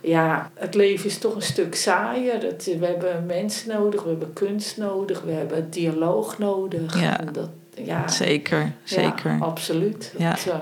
Ja, 0.00 0.50
het 0.54 0.74
leven 0.74 1.06
is 1.06 1.18
toch 1.18 1.34
een 1.34 1.42
stuk 1.42 1.74
saaier. 1.74 2.42
Het, 2.42 2.76
we 2.78 2.86
hebben 2.86 3.26
mensen 3.26 3.68
nodig, 3.68 4.02
we 4.02 4.08
hebben 4.08 4.32
kunst 4.32 4.76
nodig, 4.76 5.22
we 5.22 5.32
hebben 5.32 5.70
dialoog 5.70 6.38
nodig. 6.38 7.00
Ja. 7.00 7.20
En 7.20 7.32
dat, 7.32 7.48
ja, 7.84 8.08
zeker, 8.08 8.72
zeker. 8.84 9.32
Ja, 9.32 9.38
absoluut. 9.38 10.14
Ja. 10.18 10.30
Dat, 10.30 10.46
uh, 10.46 10.54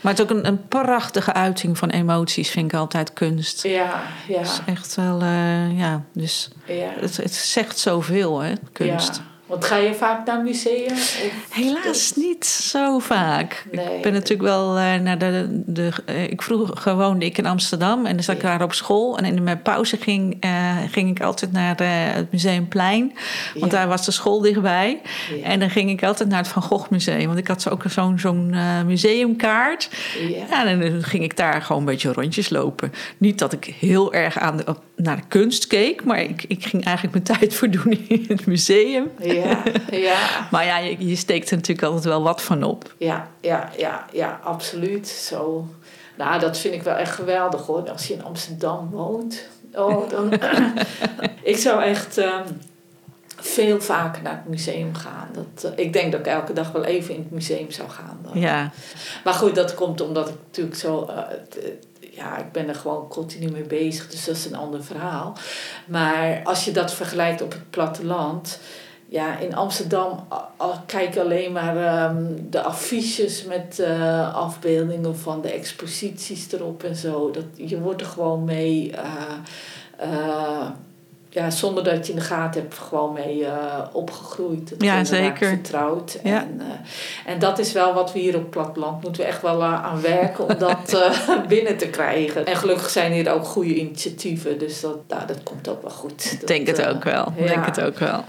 maar 0.00 0.12
het 0.12 0.18
is 0.18 0.22
ook 0.22 0.30
een, 0.30 0.46
een 0.46 0.68
prachtige 0.68 1.32
uiting 1.32 1.78
van 1.78 1.90
emoties, 1.90 2.50
vind 2.50 2.72
ik 2.72 2.78
altijd 2.78 3.12
kunst. 3.12 3.62
Ja, 3.62 4.02
ja. 4.28 4.38
Het 4.38 4.46
is 4.46 4.60
echt 4.66 4.94
wel, 4.94 5.22
uh, 5.22 5.78
ja, 5.78 6.02
dus 6.12 6.50
ja. 6.66 6.92
het, 7.00 7.16
het 7.16 7.34
zegt 7.34 7.78
zoveel, 7.78 8.38
hè, 8.38 8.52
kunst. 8.72 9.16
Ja. 9.16 9.22
Want 9.48 9.64
ga 9.64 9.76
je 9.76 9.94
vaak 9.94 10.26
naar 10.26 10.42
musea? 10.42 10.94
Helaas 11.50 12.12
niet 12.14 12.46
zo 12.46 12.98
vaak. 12.98 13.66
Nee. 13.72 13.96
Ik 13.96 14.02
ben 14.02 14.12
natuurlijk 14.12 14.48
wel 14.48 14.78
uh, 14.78 14.94
naar 14.94 15.18
de. 15.18 15.62
de 15.66 15.90
uh, 16.06 16.22
ik 16.22 16.42
vroeger 16.42 16.96
woonde 16.96 17.24
ik 17.24 17.38
in 17.38 17.46
Amsterdam 17.46 18.06
en 18.06 18.14
dan 18.14 18.22
zat 18.22 18.34
ik 18.34 18.42
daar 18.42 18.62
op 18.62 18.72
school. 18.72 19.18
En 19.18 19.24
in 19.24 19.42
mijn 19.42 19.62
pauze 19.62 19.96
ging, 19.96 20.44
uh, 20.44 20.67
ging 20.88 21.10
ik 21.10 21.22
altijd 21.22 21.52
naar 21.52 21.76
het 22.14 22.32
Museumplein. 22.32 23.12
Want 23.54 23.72
ja. 23.72 23.78
daar 23.78 23.88
was 23.88 24.04
de 24.04 24.10
school 24.10 24.40
dichtbij. 24.40 25.00
Ja. 25.36 25.44
En 25.44 25.60
dan 25.60 25.70
ging 25.70 25.90
ik 25.90 26.02
altijd 26.04 26.28
naar 26.28 26.38
het 26.38 26.48
Van 26.48 26.62
Gogh 26.62 26.90
Museum. 26.90 27.26
Want 27.26 27.38
ik 27.38 27.48
had 27.48 27.70
ook 27.70 27.82
zo'n 27.88 28.18
zo'n 28.18 28.54
museumkaart. 28.86 29.90
Ja. 30.28 30.66
En 30.66 30.80
dan 30.80 31.02
ging 31.02 31.22
ik 31.22 31.36
daar 31.36 31.62
gewoon 31.62 31.80
een 31.80 31.86
beetje 31.88 32.12
rondjes 32.12 32.50
lopen. 32.50 32.92
Niet 33.18 33.38
dat 33.38 33.52
ik 33.52 33.64
heel 33.64 34.12
erg 34.12 34.38
aan 34.38 34.56
de, 34.56 34.76
naar 34.96 35.16
de 35.16 35.22
kunst 35.28 35.66
keek, 35.66 36.04
maar 36.04 36.20
ik, 36.20 36.44
ik 36.48 36.66
ging 36.66 36.84
eigenlijk 36.84 37.14
mijn 37.14 37.38
tijd 37.38 37.54
voor 37.54 37.70
doen 37.70 38.06
in 38.08 38.24
het 38.28 38.46
museum. 38.46 39.10
Ja, 39.18 39.62
ja. 39.90 40.16
maar 40.50 40.64
ja, 40.64 40.78
je, 40.78 41.08
je, 41.08 41.16
steekt 41.16 41.50
er 41.50 41.56
natuurlijk 41.56 41.86
altijd 41.86 42.04
wel 42.04 42.22
wat 42.22 42.42
van 42.42 42.62
op. 42.62 42.94
Ja, 42.98 43.28
ja, 43.40 43.70
ja, 43.76 44.06
ja, 44.12 44.40
absoluut. 44.44 45.08
Zo. 45.08 45.68
Nou, 46.16 46.40
dat 46.40 46.58
vind 46.58 46.74
ik 46.74 46.82
wel 46.82 46.94
echt 46.94 47.14
geweldig 47.14 47.66
hoor. 47.66 47.90
Als 47.90 48.06
je 48.06 48.14
in 48.14 48.24
Amsterdam 48.24 48.90
woont. 48.90 49.48
Oh, 49.72 50.10
dan. 50.10 50.32
ik 51.42 51.56
zou 51.56 51.82
echt 51.82 52.16
um, 52.16 52.60
veel 53.36 53.80
vaker 53.80 54.22
naar 54.22 54.36
het 54.36 54.48
museum 54.48 54.94
gaan. 54.94 55.28
Dat, 55.32 55.72
uh, 55.72 55.78
ik 55.84 55.92
denk 55.92 56.12
dat 56.12 56.20
ik 56.20 56.26
elke 56.26 56.52
dag 56.52 56.72
wel 56.72 56.84
even 56.84 57.14
in 57.14 57.20
het 57.20 57.30
museum 57.30 57.70
zou 57.70 57.88
gaan. 57.88 58.18
Dan. 58.22 58.40
Ja. 58.40 58.70
Maar 59.24 59.34
goed, 59.34 59.54
dat 59.54 59.74
komt 59.74 60.00
omdat 60.00 60.28
ik 60.28 60.34
natuurlijk 60.46 60.76
zo. 60.76 61.10
Uh, 61.10 61.18
ja, 62.10 62.38
ik 62.38 62.52
ben 62.52 62.68
er 62.68 62.74
gewoon 62.74 63.08
continu 63.08 63.50
mee 63.50 63.62
bezig, 63.62 64.08
dus 64.08 64.24
dat 64.24 64.36
is 64.36 64.44
een 64.44 64.56
ander 64.56 64.84
verhaal. 64.84 65.36
Maar 65.86 66.40
als 66.44 66.64
je 66.64 66.70
dat 66.70 66.92
vergelijkt 66.92 67.42
op 67.42 67.52
het 67.52 67.70
platteland, 67.70 68.60
ja, 69.10 69.38
in 69.38 69.54
Amsterdam 69.54 70.26
kijk 70.86 71.16
alleen 71.16 71.52
maar 71.52 72.08
um, 72.10 72.46
de 72.50 72.62
affiches 72.62 73.44
met 73.44 73.78
uh, 73.80 74.34
afbeeldingen 74.34 75.18
van 75.18 75.40
de 75.40 75.50
exposities 75.50 76.52
erop 76.52 76.82
en 76.82 76.96
zo. 76.96 77.30
Dat, 77.30 77.44
je 77.54 77.80
wordt 77.80 78.00
er 78.00 78.06
gewoon 78.06 78.44
mee. 78.44 78.92
Uh, 78.92 80.12
uh, 80.12 80.66
ja, 81.30 81.50
zonder 81.50 81.84
dat 81.84 82.06
je 82.06 82.12
in 82.12 82.18
de 82.18 82.24
gaten 82.24 82.60
hebt, 82.60 82.78
gewoon 82.78 83.12
mee 83.12 83.46
opgegroeid. 83.92 84.68
Dat 84.68 84.82
ja, 84.82 85.04
zeker. 85.04 85.48
Vertrouwd. 85.48 86.18
Ja. 86.24 86.40
En, 86.40 86.60
en 87.26 87.38
dat 87.38 87.58
is 87.58 87.72
wel 87.72 87.94
wat 87.94 88.12
we 88.12 88.18
hier 88.18 88.36
op 88.36 88.50
platteland 88.50 89.02
moeten 89.02 89.22
we 89.22 89.28
echt 89.28 89.42
wel 89.42 89.64
aan 89.64 90.00
werken 90.00 90.48
om 90.48 90.58
dat 90.58 91.12
binnen 91.48 91.76
te 91.76 91.88
krijgen. 91.88 92.46
En 92.46 92.56
gelukkig 92.56 92.90
zijn 92.90 93.12
hier 93.12 93.32
ook 93.32 93.44
goede 93.44 93.74
initiatieven, 93.74 94.58
dus 94.58 94.80
dat, 94.80 94.98
nou, 95.08 95.26
dat 95.26 95.42
komt 95.42 95.68
ook 95.68 95.82
wel 95.82 95.90
goed. 95.90 96.36
Ik 96.40 96.46
denk 96.46 96.66
het 96.66 96.86
ook 96.86 97.04
wel. 97.04 97.32
Ja. 97.36 97.46
denk 97.46 97.64
het 97.64 97.80
ook 97.80 97.98
wel. 97.98 98.24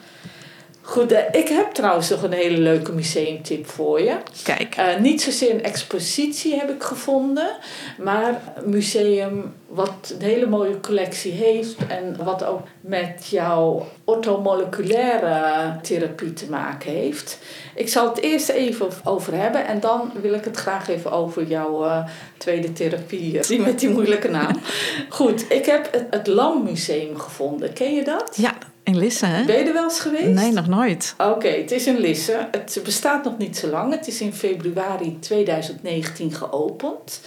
Goed, 0.89 1.11
eh, 1.11 1.41
ik 1.41 1.47
heb 1.47 1.71
trouwens 1.71 2.09
nog 2.09 2.23
een 2.23 2.31
hele 2.31 2.57
leuke 2.57 2.91
museumtip 2.91 3.67
voor 3.67 4.01
je. 4.01 4.15
Kijk. 4.43 4.77
Uh, 4.77 4.99
niet 4.99 5.21
zozeer 5.21 5.51
een 5.51 5.63
expositie 5.63 6.55
heb 6.55 6.69
ik 6.69 6.83
gevonden, 6.83 7.49
maar 7.97 8.41
een 8.55 8.69
museum 8.69 9.53
wat 9.67 10.13
een 10.19 10.25
hele 10.25 10.45
mooie 10.45 10.79
collectie 10.79 11.31
heeft 11.31 11.75
en 11.87 12.15
wat 12.23 12.43
ook 12.43 12.61
met 12.81 13.27
jouw 13.29 13.87
orthomoleculaire 14.03 15.75
therapie 15.81 16.33
te 16.33 16.49
maken 16.49 16.91
heeft. 16.91 17.39
Ik 17.75 17.89
zal 17.89 18.09
het 18.09 18.21
eerst 18.21 18.49
even 18.49 18.87
over 19.03 19.33
hebben 19.33 19.67
en 19.67 19.79
dan 19.79 20.11
wil 20.21 20.33
ik 20.33 20.43
het 20.43 20.57
graag 20.57 20.89
even 20.89 21.11
over 21.11 21.43
jouw 21.43 21.85
uh, 21.85 22.05
tweede 22.37 22.73
therapie, 22.73 23.39
die 23.47 23.59
met 23.59 23.79
die 23.79 23.89
moeilijke 23.89 24.29
naam. 24.29 24.59
Goed, 25.09 25.51
ik 25.51 25.65
heb 25.65 25.91
het, 25.91 26.05
het 26.09 26.27
Lammuseum 26.27 27.17
gevonden. 27.17 27.73
Ken 27.73 27.93
je 27.93 28.03
dat? 28.03 28.37
Ja, 28.37 28.53
in 28.89 28.97
Lisse, 28.97 29.25
hè? 29.25 29.45
Ben 29.45 29.57
je 29.57 29.63
er 29.63 29.73
wel 29.73 29.83
eens 29.83 29.99
geweest? 29.99 30.27
Nee, 30.27 30.51
nog 30.51 30.67
nooit. 30.67 31.13
Oké, 31.17 31.47
het 31.47 31.71
is 31.71 31.87
in 31.87 31.97
Lisse. 31.97 32.47
Het 32.51 32.81
bestaat 32.83 33.23
nog 33.23 33.37
niet 33.37 33.57
zo 33.57 33.67
lang. 33.67 33.93
Het 33.93 34.07
is 34.07 34.21
in 34.21 34.33
februari 34.33 35.17
2019 35.19 36.33
geopend. 36.33 37.21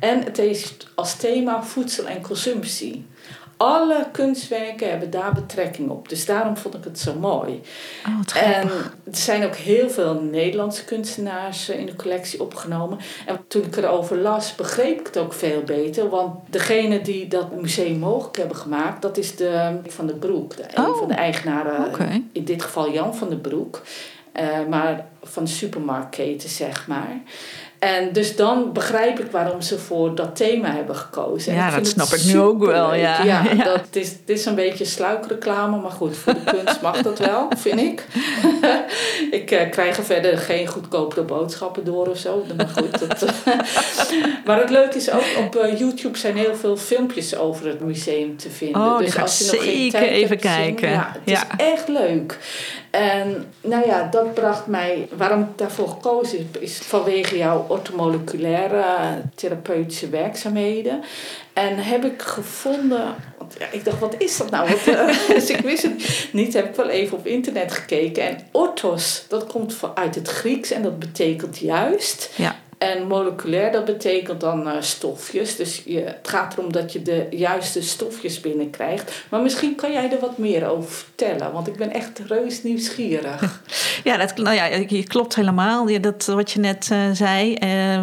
En 0.00 0.24
het 0.24 0.36
heeft 0.36 0.86
als 0.94 1.16
thema 1.16 1.62
voedsel 1.62 2.06
en 2.06 2.20
consumptie. 2.20 3.06
Alle 3.62 4.06
kunstwerken 4.12 4.90
hebben 4.90 5.10
daar 5.10 5.32
betrekking 5.32 5.90
op. 5.90 6.08
Dus 6.08 6.26
daarom 6.26 6.56
vond 6.56 6.74
ik 6.74 6.84
het 6.84 6.98
zo 6.98 7.14
mooi. 7.14 7.62
Oh, 8.06 8.42
en 8.42 8.62
er 9.04 9.16
zijn 9.16 9.44
ook 9.44 9.54
heel 9.54 9.90
veel 9.90 10.20
Nederlandse 10.20 10.84
kunstenaars 10.84 11.68
in 11.68 11.86
de 11.86 11.96
collectie 11.96 12.42
opgenomen. 12.42 12.98
En 13.26 13.38
toen 13.48 13.62
ik 13.62 13.76
erover 13.76 14.16
las, 14.16 14.54
begreep 14.54 15.00
ik 15.00 15.06
het 15.06 15.16
ook 15.18 15.32
veel 15.32 15.62
beter. 15.62 16.08
Want 16.08 16.34
degene 16.46 17.00
die 17.00 17.28
dat 17.28 17.60
museum 17.60 17.98
mogelijk 17.98 18.36
hebben 18.36 18.56
gemaakt, 18.56 19.02
dat 19.02 19.16
is 19.16 19.36
de 19.36 19.78
Van 19.86 20.06
de 20.06 20.14
Broek. 20.14 20.56
De, 20.56 20.62
een 20.74 20.86
Oh, 20.86 20.98
van 20.98 21.08
de 21.08 21.14
eigenaren, 21.14 21.84
oké. 21.86 22.22
in 22.32 22.44
dit 22.44 22.62
geval 22.62 22.92
Jan 22.92 23.14
van 23.14 23.28
den 23.28 23.40
Broek. 23.40 23.82
Eh, 24.32 24.46
maar 24.68 25.06
van 25.22 25.44
de 25.44 25.50
supermarktketen, 25.50 26.48
zeg 26.48 26.86
maar. 26.86 27.20
En 27.80 28.12
dus 28.12 28.36
dan 28.36 28.72
begrijp 28.72 29.18
ik 29.18 29.30
waarom 29.30 29.60
ze 29.60 29.78
voor 29.78 30.14
dat 30.14 30.36
thema 30.36 30.70
hebben 30.74 30.96
gekozen. 30.96 31.52
En 31.52 31.58
Ja, 31.58 31.68
ik 31.68 31.74
dat 31.74 31.86
snap 31.86 32.08
ik 32.08 32.24
nu 32.24 32.38
ook 32.40 32.64
wel, 32.64 32.94
ja. 32.94 33.22
ja, 33.22 33.42
Ja. 33.56 33.64
Dat, 33.64 33.80
het, 33.80 33.96
is, 33.96 34.08
het 34.08 34.18
is 34.26 34.44
een 34.44 34.54
beetje 34.54 34.84
sluikreclame, 34.84 35.76
maar 35.80 35.90
goed, 35.90 36.16
voor 36.16 36.34
de 36.34 36.50
kunst 36.56 36.80
mag 36.82 37.02
dat 37.02 37.18
wel, 37.18 37.48
vind 37.56 37.80
ik. 37.80 38.04
ik 39.40 39.50
eh, 39.50 39.70
krijg 39.70 39.96
er 39.96 40.04
verder 40.04 40.38
geen 40.38 40.66
goedkopere 40.66 41.22
boodschappen 41.22 41.84
door 41.84 42.06
of 42.06 42.18
zo. 42.18 42.44
Maar 42.56 42.68
goed, 42.68 42.98
dat, 43.08 43.24
maar 44.44 44.60
het 44.60 44.70
leuke 44.70 44.96
is 44.96 45.10
ook, 45.10 45.24
op 45.38 45.56
eh, 45.56 45.78
YouTube 45.78 46.18
zijn 46.18 46.36
heel 46.36 46.54
veel 46.56 46.76
filmpjes 46.76 47.36
over 47.36 47.66
het 47.66 47.80
museum 47.80 48.36
te 48.36 48.50
vinden. 48.50 48.82
Oh, 48.82 48.98
dus 48.98 49.18
als 49.18 49.38
je 49.38 49.44
nog 49.44 49.62
geen 49.64 49.72
zeker 49.74 49.90
tijd 50.00 50.10
even 50.12 50.28
hebt, 50.28 50.42
zien- 50.42 50.52
kijken. 50.54 50.90
Ja, 50.90 51.10
het 51.12 51.22
Ja. 51.24 51.42
is 51.56 51.64
echt 51.72 51.88
leuk. 51.88 52.38
En 52.90 53.52
nou 53.60 53.86
ja, 53.86 54.08
dat 54.10 54.34
bracht 54.34 54.66
mij, 54.66 55.08
waarom 55.16 55.40
ik 55.40 55.58
daarvoor 55.58 55.88
gekozen 55.88 56.38
heb, 56.38 56.62
is 56.62 56.78
vanwege 56.78 57.36
jouw 57.36 57.64
ortomoleculaire 57.68 58.84
therapeutische 59.34 60.08
werkzaamheden. 60.08 61.00
En 61.52 61.78
heb 61.78 62.04
ik 62.04 62.22
gevonden, 62.22 63.14
want 63.38 63.56
ik 63.72 63.84
dacht, 63.84 63.98
wat 63.98 64.14
is 64.18 64.36
dat 64.36 64.50
nou? 64.50 64.68
Want, 64.68 64.88
eh, 64.98 65.28
dus 65.36 65.50
ik 65.50 65.60
wist 65.60 65.82
het 65.82 66.28
niet, 66.32 66.52
heb 66.54 66.68
ik 66.68 66.74
wel 66.74 66.88
even 66.88 67.18
op 67.18 67.26
internet 67.26 67.72
gekeken. 67.72 68.22
En 68.22 68.38
orthos, 68.52 69.24
dat 69.28 69.46
komt 69.46 69.76
uit 69.94 70.14
het 70.14 70.28
Grieks 70.28 70.70
en 70.70 70.82
dat 70.82 70.98
betekent 70.98 71.58
juist. 71.58 72.30
Ja. 72.36 72.56
En 72.80 73.06
moleculair, 73.06 73.72
dat 73.72 73.84
betekent 73.84 74.40
dan 74.40 74.68
eh, 74.68 74.80
stofjes. 74.80 75.56
Dus 75.56 75.82
je, 75.84 76.00
het 76.00 76.28
gaat 76.28 76.52
erom 76.52 76.72
dat 76.72 76.92
je 76.92 77.02
de 77.02 77.26
juiste 77.30 77.82
stofjes 77.82 78.40
binnenkrijgt. 78.40 79.24
Maar 79.30 79.40
misschien 79.42 79.74
kan 79.74 79.92
jij 79.92 80.12
er 80.12 80.20
wat 80.20 80.38
meer 80.38 80.68
over 80.68 80.90
vertellen, 80.90 81.52
want 81.52 81.66
ik 81.66 81.76
ben 81.76 81.92
echt 81.92 82.18
reus 82.18 82.62
nieuwsgierig. 82.62 83.40
Ja, 84.04 84.16
dat, 84.16 84.36
nou 84.36 84.56
ja, 84.56 84.64
je 84.64 85.04
klopt 85.04 85.34
helemaal. 85.34 85.88
Ja, 85.88 85.98
dat, 85.98 86.26
wat 86.26 86.50
je 86.50 86.60
net 86.60 86.88
eh, 86.90 86.98
zei. 87.12 87.54
Eh, 87.54 87.94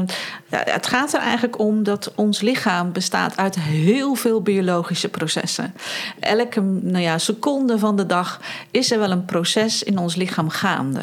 ja, 0.49 0.63
het 0.63 0.87
gaat 0.87 1.13
er 1.13 1.19
eigenlijk 1.19 1.59
om 1.59 1.83
dat 1.83 2.11
ons 2.15 2.41
lichaam 2.41 2.91
bestaat 2.91 3.37
uit 3.37 3.59
heel 3.59 4.15
veel 4.15 4.41
biologische 4.41 5.09
processen. 5.09 5.73
Elke 6.19 6.61
nou 6.61 7.03
ja, 7.03 7.17
seconde 7.17 7.79
van 7.79 7.95
de 7.95 8.05
dag 8.05 8.41
is 8.71 8.91
er 8.91 8.99
wel 8.99 9.11
een 9.11 9.25
proces 9.25 9.83
in 9.83 9.97
ons 9.97 10.15
lichaam 10.15 10.49
gaande. 10.49 11.01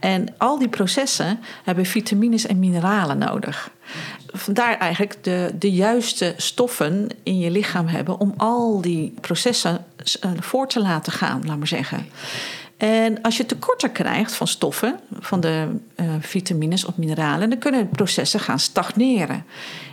En 0.00 0.34
al 0.38 0.58
die 0.58 0.68
processen 0.68 1.40
hebben 1.64 1.84
vitamines 1.86 2.46
en 2.46 2.58
mineralen 2.58 3.18
nodig. 3.18 3.70
Vandaar 4.26 4.78
eigenlijk 4.78 5.24
de, 5.24 5.50
de 5.58 5.70
juiste 5.70 6.34
stoffen 6.36 7.08
in 7.22 7.38
je 7.38 7.50
lichaam 7.50 7.86
hebben 7.86 8.18
om 8.18 8.34
al 8.36 8.80
die 8.80 9.14
processen 9.20 9.84
eh, 10.20 10.30
voor 10.38 10.68
te 10.68 10.80
laten 10.80 11.12
gaan, 11.12 11.42
laat 11.46 11.58
maar 11.58 11.66
zeggen. 11.66 12.06
En 12.80 13.22
als 13.22 13.36
je 13.36 13.46
tekorten 13.46 13.92
krijgt 13.92 14.34
van 14.34 14.46
stoffen, 14.46 15.00
van 15.18 15.40
de 15.40 15.68
eh, 15.94 16.06
vitamines 16.20 16.84
of 16.84 16.96
mineralen, 16.96 17.50
dan 17.50 17.58
kunnen 17.58 17.88
processen 17.88 18.40
gaan 18.40 18.58
stagneren. 18.58 19.44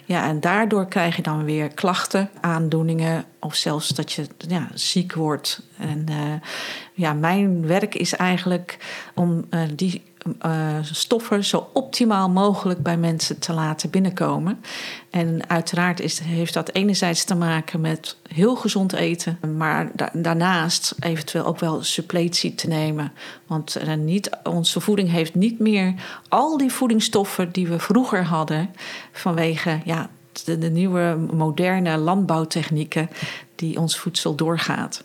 Ja, 0.05 0.27
en 0.27 0.39
daardoor 0.39 0.87
krijg 0.87 1.15
je 1.15 1.21
dan 1.21 1.43
weer 1.43 1.67
klachten, 1.67 2.29
aandoeningen 2.41 3.25
of 3.39 3.55
zelfs 3.55 3.87
dat 3.87 4.11
je 4.11 4.27
ja, 4.37 4.67
ziek 4.73 5.13
wordt. 5.13 5.61
En 5.77 6.05
eh, 6.07 6.49
ja, 6.93 7.13
mijn 7.13 7.67
werk 7.67 7.95
is 7.95 8.15
eigenlijk 8.15 8.77
om 9.15 9.45
eh, 9.49 9.61
die 9.75 10.03
eh, 10.39 10.77
stoffen 10.81 11.43
zo 11.43 11.69
optimaal 11.73 12.29
mogelijk 12.29 12.83
bij 12.83 12.97
mensen 12.97 13.39
te 13.39 13.53
laten 13.53 13.89
binnenkomen. 13.89 14.63
En 15.09 15.49
uiteraard 15.49 15.99
is, 15.99 16.19
heeft 16.19 16.53
dat 16.53 16.73
enerzijds 16.73 17.23
te 17.23 17.35
maken 17.35 17.81
met 17.81 18.15
heel 18.29 18.55
gezond 18.55 18.93
eten, 18.93 19.39
maar 19.57 19.91
da- 19.93 20.11
daarnaast 20.13 20.95
eventueel 20.99 21.45
ook 21.45 21.59
wel 21.59 21.83
suppletie 21.83 22.55
te 22.55 22.67
nemen. 22.67 23.11
Want 23.47 23.77
niet, 23.97 24.29
onze 24.43 24.79
voeding 24.79 25.09
heeft 25.09 25.35
niet 25.35 25.59
meer 25.59 25.93
al 26.29 26.57
die 26.57 26.71
voedingsstoffen 26.71 27.51
die 27.51 27.67
we 27.67 27.79
vroeger 27.79 28.23
hadden 28.25 28.69
vanwege 29.11 29.79
ja, 29.85 30.09
de, 30.45 30.57
de 30.57 30.69
nieuwe 30.69 31.17
moderne 31.33 31.97
landbouwtechnieken 31.97 33.09
die 33.55 33.79
ons 33.79 33.99
voedsel 33.99 34.35
doorgaat. 34.35 35.03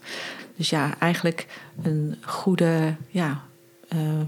Dus 0.56 0.70
ja, 0.70 0.94
eigenlijk 0.98 1.46
een 1.82 2.16
goede 2.24 2.94
ja, 3.08 3.42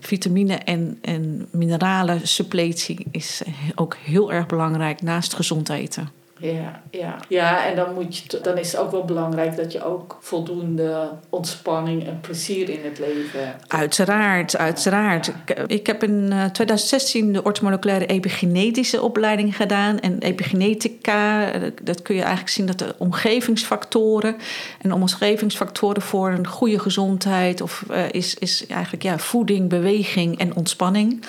vitamine- 0.00 0.54
en, 0.54 0.98
en 1.00 1.48
mineralen 1.50 2.28
suppletie 2.28 3.06
is 3.10 3.42
ook 3.74 3.96
heel 3.96 4.32
erg 4.32 4.46
belangrijk 4.46 5.02
naast 5.02 5.34
gezond 5.34 5.68
eten. 5.68 6.08
Ja, 6.38 6.82
ja. 6.90 7.16
ja 7.28 7.66
en 7.66 7.76
dan, 7.76 7.94
moet 7.94 8.16
je, 8.16 8.40
dan 8.40 8.58
is 8.58 8.72
het 8.72 8.80
ook 8.80 8.90
wel 8.90 9.04
belangrijk 9.04 9.56
dat 9.56 9.72
je 9.72 9.84
ook 9.84 10.18
voldoende 10.20 11.08
ontspanning 11.28 12.06
en 12.06 12.20
plezier 12.20 12.68
in 12.68 12.84
het 12.84 12.98
leven 12.98 13.46
hebt. 13.46 13.72
Uiteraard, 13.72 14.56
uiteraard. 14.56 15.26
Ik, 15.26 15.58
ik 15.66 15.86
heb 15.86 16.02
in 16.02 16.28
eh, 16.32 16.44
2016 16.44 17.32
de 17.32 17.42
orthomoleculaire 17.42 18.06
epigenetische 18.06 19.02
opleiding 19.02 19.56
gedaan. 19.56 20.00
En 20.00 20.18
epigenetica, 20.18 21.50
eh, 21.52 21.70
dat 21.82 22.02
kun 22.02 22.14
je 22.14 22.20
eigenlijk 22.20 22.50
zien 22.50 22.66
dat 22.66 22.78
de 22.78 22.94
omgevingsfactoren... 22.98 24.36
en 24.80 24.92
omgevingsfactoren 24.92 26.02
voor 26.02 26.30
een 26.30 26.46
goede 26.46 26.78
gezondheid... 26.78 27.60
Of, 27.60 27.84
eh, 27.90 28.02
is, 28.10 28.34
is 28.34 28.66
eigenlijk 28.66 29.02
ja, 29.02 29.18
voeding, 29.18 29.68
beweging 29.68 30.38
en 30.38 30.56
ontspanning. 30.56 31.24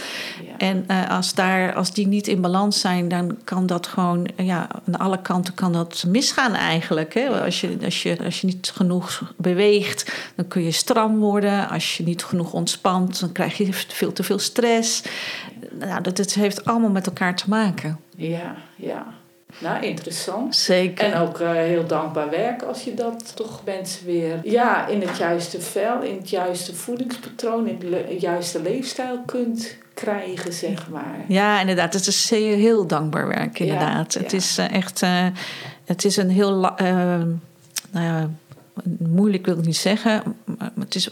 Ja. 0.45 0.57
En 0.57 0.83
eh, 0.87 1.09
als, 1.09 1.33
daar, 1.33 1.73
als 1.73 1.93
die 1.93 2.07
niet 2.07 2.27
in 2.27 2.41
balans 2.41 2.79
zijn, 2.79 3.07
dan 3.07 3.37
kan 3.43 3.65
dat 3.65 3.87
gewoon 3.87 4.25
eh, 4.35 4.45
ja, 4.45 4.67
aan 4.95 5.05
alle 5.07 5.21
kanten 5.21 5.53
kan 5.53 5.73
dat 5.73 6.03
misgaan 6.07 6.53
eigenlijk. 6.53 7.13
Hè? 7.13 7.43
Als, 7.43 7.61
je, 7.61 7.77
als, 7.83 8.03
je, 8.03 8.17
als 8.23 8.41
je 8.41 8.47
niet 8.47 8.71
genoeg 8.75 9.33
beweegt, 9.37 10.31
dan 10.35 10.47
kun 10.47 10.63
je 10.63 10.71
stram 10.71 11.19
worden. 11.19 11.69
Als 11.69 11.97
je 11.97 12.03
niet 12.03 12.23
genoeg 12.23 12.53
ontspant, 12.53 13.19
dan 13.19 13.31
krijg 13.31 13.57
je 13.57 13.73
veel 13.73 14.13
te 14.13 14.23
veel 14.23 14.39
stress. 14.39 15.03
Nou, 15.79 16.01
dat, 16.01 16.17
het 16.17 16.33
heeft 16.33 16.65
allemaal 16.65 16.89
met 16.89 17.05
elkaar 17.05 17.35
te 17.35 17.49
maken. 17.49 17.99
Ja, 18.15 18.55
ja. 18.75 19.05
Nou, 19.59 19.83
interessant. 19.85 20.55
Zeker. 20.55 21.05
En 21.13 21.19
ook 21.19 21.39
eh, 21.39 21.51
heel 21.51 21.85
dankbaar 21.87 22.29
werk 22.29 22.61
als 22.63 22.83
je 22.83 22.93
dat 22.93 23.35
toch 23.35 23.61
mensen 23.65 24.05
weer 24.05 24.39
ja, 24.43 24.87
in 24.87 25.01
het 25.01 25.17
juiste 25.17 25.61
vel, 25.61 26.01
in 26.01 26.15
het 26.17 26.29
juiste 26.29 26.75
voedingspatroon, 26.75 27.67
in 27.67 27.79
de 27.79 27.89
le- 27.89 28.15
juiste 28.19 28.61
leefstijl 28.61 29.19
kunt 29.25 29.75
krijgen, 29.93 30.53
zeg 30.53 30.89
maar. 30.89 31.15
Ja, 31.27 31.59
inderdaad. 31.59 31.93
Het 31.93 32.07
is 32.07 32.29
heel, 32.29 32.55
heel 32.55 32.87
dankbaar 32.87 33.27
werk, 33.27 33.57
Ja, 33.57 33.65
inderdaad. 33.65 34.13
Het 34.13 34.33
is 34.33 34.57
eh, 34.57 34.71
echt... 34.73 35.01
eh, 35.01 35.25
het 35.85 36.05
is 36.05 36.17
een 36.17 36.29
heel... 36.29 36.51
la- 36.51 36.77
eh, 36.77 36.85
nou 37.91 38.05
ja, 38.05 38.29
moeilijk 38.99 39.45
wil 39.45 39.57
ik 39.57 39.65
niet 39.65 39.77
zeggen. 39.77 40.35
Maar 40.57 40.71
het 40.79 40.95
is 40.95 41.09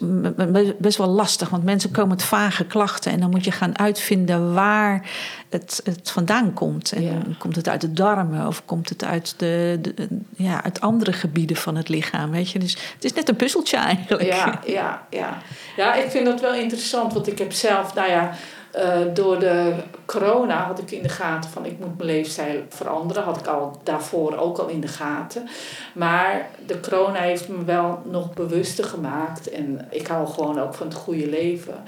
best 0.78 0.98
wel 0.98 1.08
lastig. 1.08 1.50
Want 1.50 1.64
mensen 1.64 1.92
komen 1.92 2.10
met 2.10 2.24
vage 2.24 2.66
klachten. 2.66 3.12
En 3.12 3.20
dan 3.20 3.30
moet 3.30 3.44
je 3.46 3.52
gaan 3.52 3.78
uitvinden 3.80 4.54
waar 4.54 5.10
het, 5.50 5.82
het 5.84 6.12
vandaan 6.12 6.54
komt. 6.54 6.92
En 6.92 7.02
Ja. 7.04 7.18
komt 7.38 7.56
het 7.56 7.70
uit 7.70 7.82
de 7.82 7.94
darmen? 7.94 8.48
Of 8.48 8.66
komt 8.66 8.90
het 8.90 9.04
uit, 9.04 9.34
de, 9.38 9.80
de- 9.82 10.08
ja, 10.36 10.64
uit 10.64 10.82
andere 10.82 11.14
gebieden 11.14 11.56
van 11.58 11.76
het 11.76 11.90
lichaam? 11.90 12.32
Weet 12.32 12.50
je? 12.52 12.60
Dus 12.60 12.72
het 12.94 13.04
is 13.04 13.14
net 13.14 13.30
een 13.30 13.36
puzzeltje 13.36 13.78
eigenlijk. 13.78 14.24
Ja, 14.24 14.60
ja, 14.66 15.08
ja. 15.10 15.38
Ja, 15.78 15.94
ik 15.94 16.10
vind 16.12 16.26
dat 16.26 16.42
wel 16.42 16.54
interessant, 16.56 17.14
want 17.14 17.28
ik 17.28 17.38
heb 17.38 17.52
zelf, 17.52 17.94
nou 17.94 18.10
ja, 18.10 18.32
eh, 18.74 19.00
door 19.14 19.40
de 19.40 19.74
corona 20.06 20.66
had 20.66 20.80
ik 20.80 20.92
in 20.92 21.04
de 21.04 21.10
gaten 21.10 21.50
van 21.50 21.66
ik 21.66 21.80
moet 21.80 21.98
mijn 21.98 22.10
leefstijl 22.10 22.62
veranderen. 22.70 23.24
Had 23.24 23.38
ik 23.38 23.48
al 23.48 23.80
daarvoor 23.84 24.38
ook 24.38 24.58
al 24.58 24.68
in 24.68 24.82
de 24.82 24.88
gaten. 24.88 25.48
Maar 25.94 26.50
de 26.66 26.80
corona 26.80 27.20
heeft 27.20 27.48
me 27.48 27.64
wel 27.64 28.02
nog 28.06 28.34
bewuster 28.34 28.84
gemaakt. 28.84 29.50
En 29.50 29.88
ik 29.90 30.08
hou 30.08 30.28
gewoon 30.28 30.60
ook 30.60 30.74
van 30.74 30.88
het 30.88 30.96
goede 30.96 31.30
leven. 31.30 31.84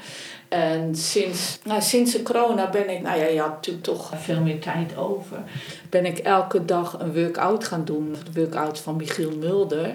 En 0.48 0.94
sinds, 0.94 1.58
nou, 1.64 1.82
sinds 1.82 2.12
de 2.12 2.22
corona 2.22 2.70
ben 2.70 2.90
ik, 2.90 3.02
nou 3.02 3.18
ja, 3.18 3.26
je 3.26 3.40
had 3.40 3.50
natuurlijk 3.50 3.84
toch 3.84 4.12
veel 4.16 4.40
meer 4.40 4.60
tijd 4.60 4.96
over. 4.96 5.38
Ben 5.90 6.06
ik 6.06 6.18
elke 6.18 6.64
dag 6.64 6.98
een 6.98 7.14
workout 7.14 7.64
gaan 7.64 7.84
doen. 7.84 8.16
De 8.32 8.40
workout 8.40 8.78
van 8.78 8.96
Michiel 8.96 9.36
Mulder. 9.36 9.94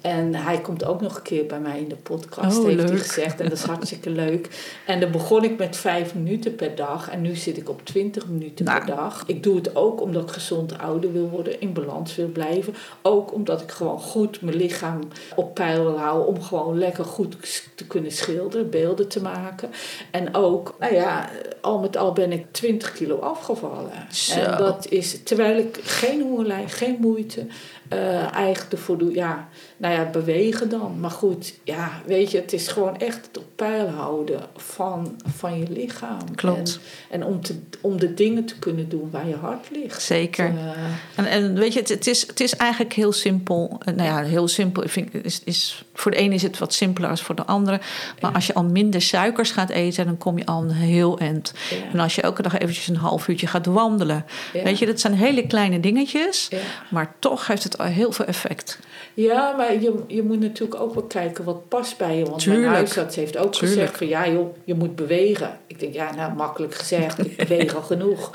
En 0.00 0.34
hij 0.34 0.60
komt 0.60 0.84
ook 0.84 1.00
nog 1.00 1.16
een 1.16 1.22
keer 1.22 1.46
bij 1.46 1.60
mij 1.60 1.78
in 1.78 1.88
de 1.88 1.96
podcast, 1.96 2.58
Oh, 2.58 2.64
heeft 2.64 2.76
leuk. 2.76 2.88
hij 2.88 2.98
gezegd. 2.98 3.40
En 3.40 3.48
dat 3.48 3.58
is 3.58 3.64
hartstikke 3.64 4.10
leuk. 4.24 4.48
En 4.86 5.00
dan 5.00 5.10
begon 5.10 5.44
ik 5.44 5.58
met 5.58 5.76
vijf 5.76 6.14
minuten 6.14 6.54
per 6.54 6.74
dag. 6.74 7.10
En 7.10 7.20
nu 7.20 7.34
zit 7.34 7.56
ik 7.56 7.68
op 7.68 7.84
20 7.84 8.28
minuten 8.28 8.64
Nou. 8.64 8.78
per 8.84 8.96
dag. 8.96 9.24
Ik 9.26 9.42
doe 9.42 9.56
het 9.56 9.76
ook 9.76 10.00
omdat 10.00 10.22
ik 10.22 10.30
gezond 10.30 10.78
ouder 10.78 11.12
wil 11.12 11.28
worden, 11.28 11.60
in 11.60 11.72
balans 11.72 12.16
wil 12.16 12.28
blijven. 12.28 12.74
Ook 13.02 13.32
omdat 13.34 13.60
ik 13.60 13.70
gewoon 13.70 13.98
goed 14.00 14.40
mijn 14.42 14.56
lichaam 14.56 15.00
op 15.36 15.54
peil 15.54 15.82
wil 15.84 15.98
houden. 15.98 16.26
Om 16.26 16.42
gewoon 16.42 16.78
lekker 16.78 17.04
goed 17.04 17.36
te 17.74 17.86
kunnen 17.86 18.12
schilderen, 18.12 18.70
beelden 18.70 19.08
te 19.08 19.22
maken. 19.22 19.70
En 20.10 20.34
ook, 20.34 20.74
nou 20.78 20.94
ja, 20.94 21.28
al 21.60 21.78
met 21.78 21.96
al 21.96 22.12
ben 22.12 22.32
ik 22.32 22.46
20 22.50 22.92
kilo 22.92 23.18
afgevallen. 23.18 23.92
Zo. 24.10 24.34
En 24.40 24.58
dat 24.58 24.86
is, 24.88 25.22
terwijl 25.22 25.58
ik 25.58 25.78
geen 25.82 26.22
hongerlijn, 26.22 26.68
geen 26.68 26.96
moeite, 27.00 27.46
eh 27.88 28.34
eigenlijk 28.34 28.72
ervoor 28.72 28.98
doe, 28.98 29.14
ja, 29.14 29.48
nou 29.76 29.94
ja, 29.94 30.04
bewegen 30.10 30.68
dan. 30.68 31.00
Maar 31.00 31.10
goed, 31.10 31.54
ja, 31.64 31.90
weet 32.06 32.30
je, 32.30 32.38
het 32.40 32.52
is 32.52 32.68
gewoon 32.68 32.98
echt 32.98 33.26
het 33.26 33.38
op 33.38 33.44
peil 33.56 33.88
houden 33.88 34.40
van, 34.56 35.16
van 35.36 35.58
je 35.58 35.66
lichaam. 35.68 36.34
Klopt. 36.34 36.80
En, 37.10 37.20
en 37.20 37.26
om, 37.26 37.40
te, 37.40 37.58
om 37.80 37.98
de 37.98 38.14
dingen 38.14 38.44
te 38.44 38.58
kunnen 38.58 38.88
doen 38.88 39.08
waar 39.10 39.28
je 39.28 39.34
hart 39.34 39.66
ligt. 39.70 40.02
Zeker. 40.02 40.44
Eh, 40.44 40.70
En, 41.14 41.26
en 41.26 41.54
weet 41.54 41.72
je, 41.72 41.78
het, 41.78 41.88
het, 41.88 42.06
is, 42.06 42.26
het 42.26 42.40
is 42.40 42.56
eigenlijk 42.56 42.92
heel 42.92 43.12
simpel. 43.12 43.80
Eh, 43.84 43.94
Nou 43.94 44.08
ja, 44.08 44.22
heel 44.22 44.48
simpel. 44.48 44.82
Ik 44.82 44.90
vind, 44.90 45.24
is, 45.24 45.40
is, 45.44 45.84
voor 45.94 46.10
de 46.10 46.16
ene 46.16 46.34
is 46.34 46.42
het 46.42 46.58
wat 46.58 46.74
simpeler 46.74 47.10
als 47.10 47.22
voor 47.22 47.34
de 47.34 47.44
andere. 47.44 47.80
Maar 48.20 48.32
als 48.32 48.46
je 48.46 48.54
al 48.54 48.64
minder 48.64 49.02
suikers 49.02 49.50
gaat 49.50 49.70
eten, 49.70 50.06
dan 50.06 50.18
kom 50.18 50.38
je 50.38 50.46
al 50.46 50.62
een 50.62 50.70
heel 50.70 51.18
eind. 51.18 51.49
En 51.92 51.98
als 52.00 52.14
je 52.14 52.22
elke 52.22 52.42
dag 52.42 52.58
eventjes 52.58 52.88
een 52.88 52.96
half 52.96 53.28
uurtje 53.28 53.46
gaat 53.46 53.66
wandelen. 53.66 54.24
Weet 54.52 54.78
je, 54.78 54.86
dat 54.86 55.00
zijn 55.00 55.14
hele 55.14 55.46
kleine 55.46 55.80
dingetjes. 55.80 56.48
Maar 56.90 57.14
toch 57.18 57.46
heeft 57.46 57.64
het 57.64 57.78
al 57.78 57.86
heel 57.86 58.12
veel 58.12 58.24
effect. 58.24 58.78
Ja, 59.14 59.54
maar 59.56 59.72
je, 59.72 59.94
je 60.06 60.22
moet 60.22 60.40
natuurlijk 60.40 60.80
ook 60.80 60.94
wel 60.94 61.02
kijken 61.02 61.44
wat 61.44 61.68
past 61.68 61.96
bij 61.96 62.16
je. 62.16 62.24
Want 62.24 62.42
Tuurlijk. 62.42 62.64
mijn 62.64 62.74
huisarts 62.74 63.16
heeft 63.16 63.36
ook 63.36 63.52
Tuurlijk. 63.52 63.80
gezegd 63.80 63.98
van 63.98 64.06
ja 64.06 64.28
joh, 64.28 64.56
je 64.64 64.74
moet 64.74 64.96
bewegen. 64.96 65.58
Ik 65.66 65.80
denk 65.80 65.94
ja, 65.94 66.14
nou 66.14 66.34
makkelijk 66.34 66.74
gezegd, 66.74 67.18
ik 67.18 67.36
beweeg 67.48 67.74
al 67.74 67.82
genoeg. 67.82 68.30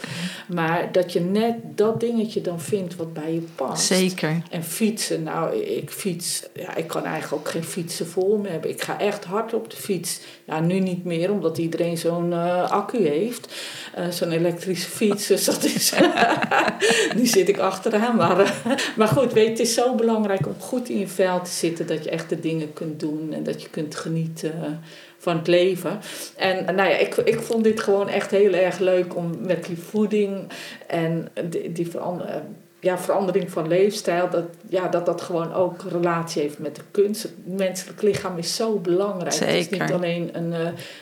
Maar 0.47 0.91
dat 0.91 1.13
je 1.13 1.19
net 1.19 1.55
dat 1.75 1.99
dingetje 1.99 2.41
dan 2.41 2.61
vindt 2.61 2.95
wat 2.95 3.13
bij 3.13 3.33
je 3.33 3.43
past. 3.55 3.85
Zeker. 3.85 4.41
En 4.49 4.63
fietsen, 4.63 5.23
nou 5.23 5.55
ik 5.55 5.89
fiets, 5.89 6.43
ja 6.53 6.75
ik 6.75 6.87
kan 6.87 7.05
eigenlijk 7.05 7.41
ook 7.41 7.51
geen 7.51 7.63
fietsen 7.63 8.07
voor 8.07 8.39
me 8.39 8.49
hebben. 8.49 8.69
Ik 8.69 8.83
ga 8.83 8.99
echt 8.99 9.25
hard 9.25 9.53
op 9.53 9.69
de 9.69 9.77
fiets. 9.77 10.19
Ja, 10.45 10.59
nu 10.59 10.79
niet 10.79 11.03
meer, 11.03 11.31
omdat 11.31 11.57
iedereen 11.57 11.97
zo'n 11.97 12.33
eh, 12.33 12.71
accu 12.71 13.04
heeft. 13.09 13.53
Eh, 13.93 14.09
zo'n 14.09 14.31
elektrische 14.31 14.89
fiets, 14.89 15.27
dus 15.27 15.45
dat 15.45 15.63
is... 15.63 15.93
nu 17.17 17.25
zit 17.25 17.49
ik 17.49 17.57
achteraan, 17.57 18.15
maar... 18.15 18.39
eh, 18.39 18.71
maar 18.95 19.07
goed, 19.07 19.33
weet 19.33 19.49
het 19.49 19.59
is 19.59 19.73
zo 19.73 19.95
belangrijk 19.95 20.47
om 20.47 20.55
goed 20.59 20.89
in 20.89 20.99
je 20.99 21.07
vel 21.07 21.41
te 21.41 21.49
zitten... 21.49 21.87
dat 21.87 22.03
je 22.03 22.09
echt 22.09 22.29
de 22.29 22.39
dingen 22.39 22.73
kunt 22.73 22.99
doen 22.99 23.33
en 23.33 23.43
dat 23.43 23.61
je 23.61 23.69
kunt 23.69 23.95
genieten 23.95 24.53
eh, 24.63 24.69
van 25.17 25.37
het 25.37 25.47
leven. 25.47 25.99
En 26.35 26.75
nou 26.75 26.89
ja, 26.89 26.95
ik, 26.95 27.15
ik 27.15 27.39
vond 27.39 27.63
dit 27.63 27.79
gewoon 27.79 28.09
echt 28.09 28.31
heel 28.31 28.53
erg 28.53 28.79
leuk 28.79 29.15
om 29.15 29.37
met 29.39 29.65
die 29.65 29.77
voeding 29.77 30.51
en 30.87 31.27
die, 31.49 31.71
die 31.71 31.87
ja, 32.85 32.97
verandering 32.97 33.51
van 33.51 33.67
leefstijl... 33.67 34.29
Dat, 34.29 34.43
ja, 34.69 34.87
dat 34.87 35.05
dat 35.05 35.21
gewoon 35.21 35.53
ook 35.53 35.83
relatie 35.89 36.41
heeft 36.41 36.59
met 36.59 36.75
de 36.75 36.81
kunst. 36.91 37.23
Het 37.23 37.31
menselijk 37.45 38.01
lichaam 38.01 38.37
is 38.37 38.55
zo 38.55 38.77
belangrijk. 38.79 39.35
Het 39.35 39.49
is 39.49 39.69
niet 39.69 39.91
alleen 39.91 40.29
een, 40.33 40.53
eh, 40.53 40.59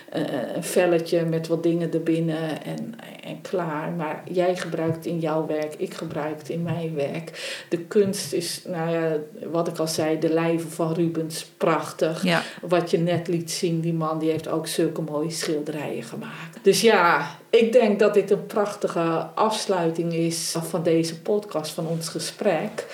een, 0.09 0.55
een 0.55 0.63
velletje 0.63 1.25
met 1.25 1.47
wat 1.47 1.63
dingen 1.63 1.93
erbinnen 1.93 2.63
en, 2.63 2.95
en 3.23 3.41
klaar. 3.41 3.91
Maar 3.91 4.23
jij 4.31 4.55
gebruikt 4.55 5.05
in 5.05 5.19
jouw 5.19 5.45
werk, 5.47 5.73
ik 5.77 5.93
gebruik 5.93 6.37
het 6.37 6.49
in 6.49 6.63
mijn 6.63 6.95
werk. 6.95 7.65
De 7.69 7.79
kunst 7.79 8.33
is, 8.33 8.61
nou 8.65 8.91
ja, 8.91 9.17
wat 9.51 9.67
ik 9.67 9.77
al 9.77 9.87
zei, 9.87 10.19
de 10.19 10.33
lijven 10.33 10.71
van 10.71 10.93
Rubens, 10.93 11.45
prachtig. 11.57 12.23
Ja, 12.23 12.41
Wat 12.61 12.91
je 12.91 12.97
net 12.97 13.27
liet 13.27 13.51
zien, 13.51 13.79
die 13.79 13.93
man 13.93 14.19
die 14.19 14.29
heeft 14.29 14.47
ook 14.47 14.67
zulke 14.67 15.01
mooie 15.01 15.31
schilderijen 15.31 16.03
gemaakt. 16.03 16.59
Dus 16.61 16.81
ja, 16.81 17.37
ik 17.59 17.71
denk 17.71 17.99
dat 17.99 18.13
dit 18.13 18.31
een 18.31 18.45
prachtige 18.45 19.27
afsluiting 19.35 20.13
is 20.13 20.55
van 20.61 20.83
deze 20.83 21.21
podcast, 21.21 21.73
van 21.73 21.87
ons 21.87 22.09
gesprek. 22.09 22.85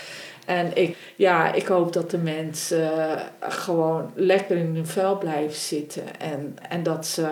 En 0.45 0.71
ik, 0.73 0.97
ja, 1.15 1.53
ik 1.53 1.67
hoop 1.67 1.93
dat 1.93 2.11
de 2.11 2.17
mensen 2.17 2.91
eh, 2.91 3.49
gewoon 3.49 4.11
lekker 4.15 4.57
in 4.57 4.75
hun 4.75 4.87
vel 4.87 5.17
blijven 5.17 5.59
zitten. 5.59 6.03
En, 6.19 6.57
en 6.69 6.83
dat 6.83 7.05
ze, 7.05 7.27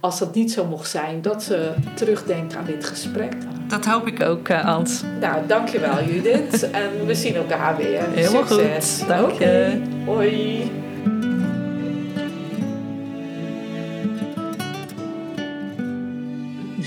als 0.00 0.18
dat 0.18 0.34
niet 0.34 0.52
zo 0.52 0.64
mocht 0.64 0.90
zijn, 0.90 1.22
dat 1.22 1.42
ze 1.42 1.72
terugdenken 1.94 2.58
aan 2.58 2.64
dit 2.64 2.84
gesprek. 2.84 3.32
dat 3.68 3.84
hoop 3.84 4.06
ik 4.06 4.22
ook, 4.22 4.50
Ant. 4.50 5.04
Nou, 5.20 5.46
dankjewel 5.46 6.04
Judith. 6.04 6.70
En 6.70 7.06
we 7.06 7.14
zien 7.14 7.34
elkaar 7.34 7.76
weer. 7.76 8.02
Helemaal 8.14 8.46
Succes. 8.46 8.96
goed. 8.98 9.08
Dank 9.08 9.32
je. 9.32 9.82
Hoi. 10.04 10.70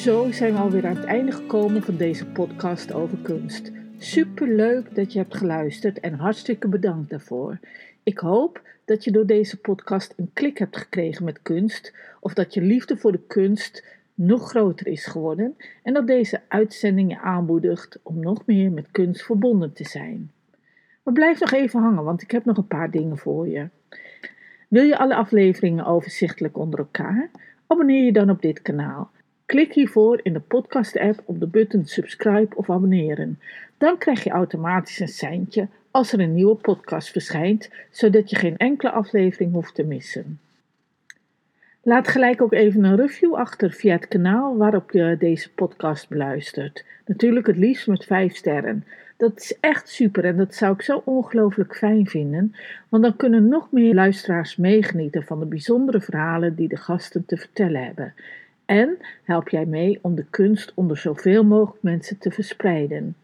Zo 0.03 0.31
zijn 0.31 0.53
we 0.53 0.59
alweer 0.59 0.85
aan 0.85 0.95
het 0.95 1.05
einde 1.05 1.31
gekomen 1.31 1.83
van 1.83 1.97
deze 1.97 2.25
podcast 2.25 2.93
over 2.93 3.17
kunst. 3.17 3.71
Super 3.97 4.47
leuk 4.47 4.95
dat 4.95 5.13
je 5.13 5.19
hebt 5.19 5.35
geluisterd 5.35 5.99
en 5.99 6.13
hartstikke 6.13 6.67
bedankt 6.67 7.09
daarvoor. 7.09 7.59
Ik 8.03 8.17
hoop 8.17 8.61
dat 8.85 9.03
je 9.03 9.11
door 9.11 9.25
deze 9.25 9.57
podcast 9.57 10.13
een 10.17 10.29
klik 10.33 10.57
hebt 10.57 10.77
gekregen 10.77 11.25
met 11.25 11.41
kunst, 11.41 11.93
of 12.19 12.33
dat 12.33 12.53
je 12.53 12.61
liefde 12.61 12.97
voor 12.97 13.11
de 13.11 13.19
kunst 13.27 13.85
nog 14.13 14.49
groter 14.49 14.87
is 14.87 15.05
geworden 15.05 15.55
en 15.83 15.93
dat 15.93 16.07
deze 16.07 16.41
uitzending 16.47 17.09
je 17.11 17.19
aanmoedigt 17.19 17.99
om 18.01 18.19
nog 18.19 18.45
meer 18.45 18.71
met 18.71 18.91
kunst 18.91 19.23
verbonden 19.23 19.73
te 19.73 19.87
zijn. 19.87 20.31
Maar 21.03 21.13
blijf 21.13 21.39
nog 21.39 21.51
even 21.51 21.81
hangen, 21.81 22.03
want 22.03 22.21
ik 22.21 22.31
heb 22.31 22.45
nog 22.45 22.57
een 22.57 22.67
paar 22.67 22.91
dingen 22.91 23.17
voor 23.17 23.47
je. 23.47 23.67
Wil 24.67 24.83
je 24.83 24.97
alle 24.97 25.15
afleveringen 25.15 25.85
overzichtelijk 25.85 26.57
onder 26.57 26.79
elkaar? 26.79 27.29
Abonneer 27.67 28.03
je 28.03 28.13
dan 28.13 28.29
op 28.29 28.41
dit 28.41 28.61
kanaal. 28.61 29.11
Klik 29.53 29.73
hiervoor 29.73 30.19
in 30.23 30.33
de 30.33 30.39
podcast-app 30.39 31.21
op 31.25 31.39
de 31.39 31.47
button 31.47 31.85
subscribe 31.85 32.55
of 32.55 32.69
abonneren. 32.69 33.39
Dan 33.77 33.97
krijg 33.97 34.23
je 34.23 34.29
automatisch 34.29 34.99
een 34.99 35.07
seintje 35.07 35.67
als 35.91 36.13
er 36.13 36.19
een 36.19 36.33
nieuwe 36.33 36.55
podcast 36.55 37.09
verschijnt, 37.09 37.69
zodat 37.91 38.29
je 38.29 38.35
geen 38.35 38.57
enkele 38.57 38.91
aflevering 38.91 39.53
hoeft 39.53 39.75
te 39.75 39.83
missen. 39.83 40.39
Laat 41.81 42.07
gelijk 42.07 42.41
ook 42.41 42.53
even 42.53 42.83
een 42.83 42.95
review 42.95 43.33
achter 43.33 43.71
via 43.71 43.93
het 43.95 44.07
kanaal 44.07 44.57
waarop 44.57 44.91
je 44.91 45.15
deze 45.19 45.53
podcast 45.53 46.09
beluistert. 46.09 46.85
Natuurlijk 47.05 47.47
het 47.47 47.57
liefst 47.57 47.87
met 47.87 48.05
5 48.05 48.35
sterren. 48.35 48.85
Dat 49.17 49.39
is 49.39 49.57
echt 49.59 49.89
super 49.89 50.25
en 50.25 50.37
dat 50.37 50.55
zou 50.55 50.73
ik 50.73 50.81
zo 50.81 51.01
ongelooflijk 51.05 51.75
fijn 51.75 52.07
vinden, 52.07 52.55
want 52.89 53.03
dan 53.03 53.15
kunnen 53.15 53.47
nog 53.47 53.71
meer 53.71 53.93
luisteraars 53.93 54.55
meegenieten 54.55 55.23
van 55.23 55.39
de 55.39 55.45
bijzondere 55.45 56.01
verhalen 56.01 56.55
die 56.55 56.67
de 56.67 56.77
gasten 56.77 57.25
te 57.25 57.37
vertellen 57.37 57.83
hebben. 57.83 58.13
En 58.65 58.97
help 59.23 59.49
jij 59.49 59.65
mee 59.65 59.99
om 60.01 60.15
de 60.15 60.25
kunst 60.29 60.71
onder 60.75 60.97
zoveel 60.97 61.43
mogelijk 61.43 61.83
mensen 61.83 62.17
te 62.17 62.31
verspreiden. 62.31 63.15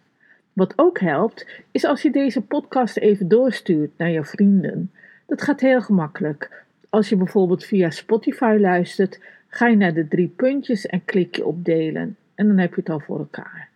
Wat 0.53 0.73
ook 0.75 0.99
helpt, 0.99 1.47
is 1.71 1.85
als 1.85 2.01
je 2.01 2.11
deze 2.11 2.41
podcast 2.41 2.97
even 2.97 3.27
doorstuurt 3.27 3.91
naar 3.97 4.09
je 4.09 4.23
vrienden. 4.23 4.91
Dat 5.25 5.41
gaat 5.41 5.59
heel 5.59 5.81
gemakkelijk. 5.81 6.63
Als 6.89 7.09
je 7.09 7.15
bijvoorbeeld 7.15 7.65
via 7.65 7.89
Spotify 7.89 8.57
luistert, 8.59 9.19
ga 9.47 9.67
je 9.67 9.75
naar 9.75 9.93
de 9.93 10.07
drie 10.07 10.27
puntjes 10.27 10.85
en 10.85 11.05
klik 11.05 11.35
je 11.35 11.45
op 11.45 11.65
delen. 11.65 12.17
En 12.35 12.47
dan 12.47 12.57
heb 12.57 12.69
je 12.69 12.79
het 12.79 12.89
al 12.89 12.99
voor 12.99 13.19
elkaar. 13.19 13.69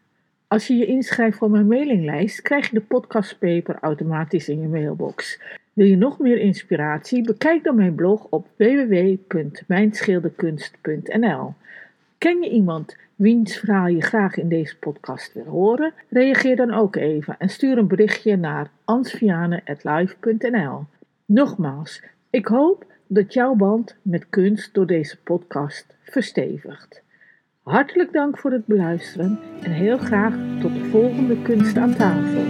Als 0.48 0.68
je 0.68 0.76
je 0.76 0.86
inschrijft 0.86 1.38
voor 1.38 1.50
mijn 1.50 1.68
mailinglijst, 1.68 2.42
krijg 2.42 2.70
je 2.70 2.74
de 2.74 2.86
podcastpaper 2.86 3.78
automatisch 3.82 4.50
in 4.50 4.62
je 4.62 4.68
mailbox. 4.68 5.40
Wil 5.74 5.88
je 5.88 5.98
nog 5.98 6.20
meer 6.20 6.38
inspiratie? 6.38 7.24
Bekijk 7.24 7.64
dan 7.64 7.76
mijn 7.76 7.96
blog 7.96 8.28
op 8.30 8.48
www.mijnschilderkunst.nl. 8.56 11.54
Ken 12.18 12.42
je 12.42 12.50
iemand 12.50 12.98
wiens 13.16 13.58
verhaal 13.58 13.88
je 13.88 14.02
graag 14.02 14.38
in 14.38 14.50
deze 14.50 14.78
podcast 14.78 15.34
wil 15.34 15.46
horen? 15.46 15.94
Reageer 16.10 16.56
dan 16.56 16.74
ook 16.74 16.96
even 16.96 17.36
en 17.40 17.50
stuur 17.50 17.78
een 17.78 17.88
berichtje 17.88 18.36
naar 18.36 18.70
ansviane.live.nl. 18.84 20.86
Nogmaals, 21.26 22.04
ik 22.30 22.48
hoop 22.48 22.86
dat 23.08 23.34
jouw 23.34 23.56
band 23.56 23.96
met 24.02 24.30
kunst 24.30 24.74
door 24.74 24.88
deze 24.88 25.18
podcast 25.24 25.96
verstevigt. 26.04 27.02
Hartelijk 27.64 28.14
dank 28.14 28.38
voor 28.38 28.52
het 28.52 28.66
beluisteren 28.66 29.40
en 29.62 29.72
heel 29.72 29.98
graag 29.98 30.34
tot 30.62 30.74
de 30.74 30.84
volgende 30.84 31.42
kunst 31.42 31.78
aan 31.78 31.96
tafel. 31.96 32.44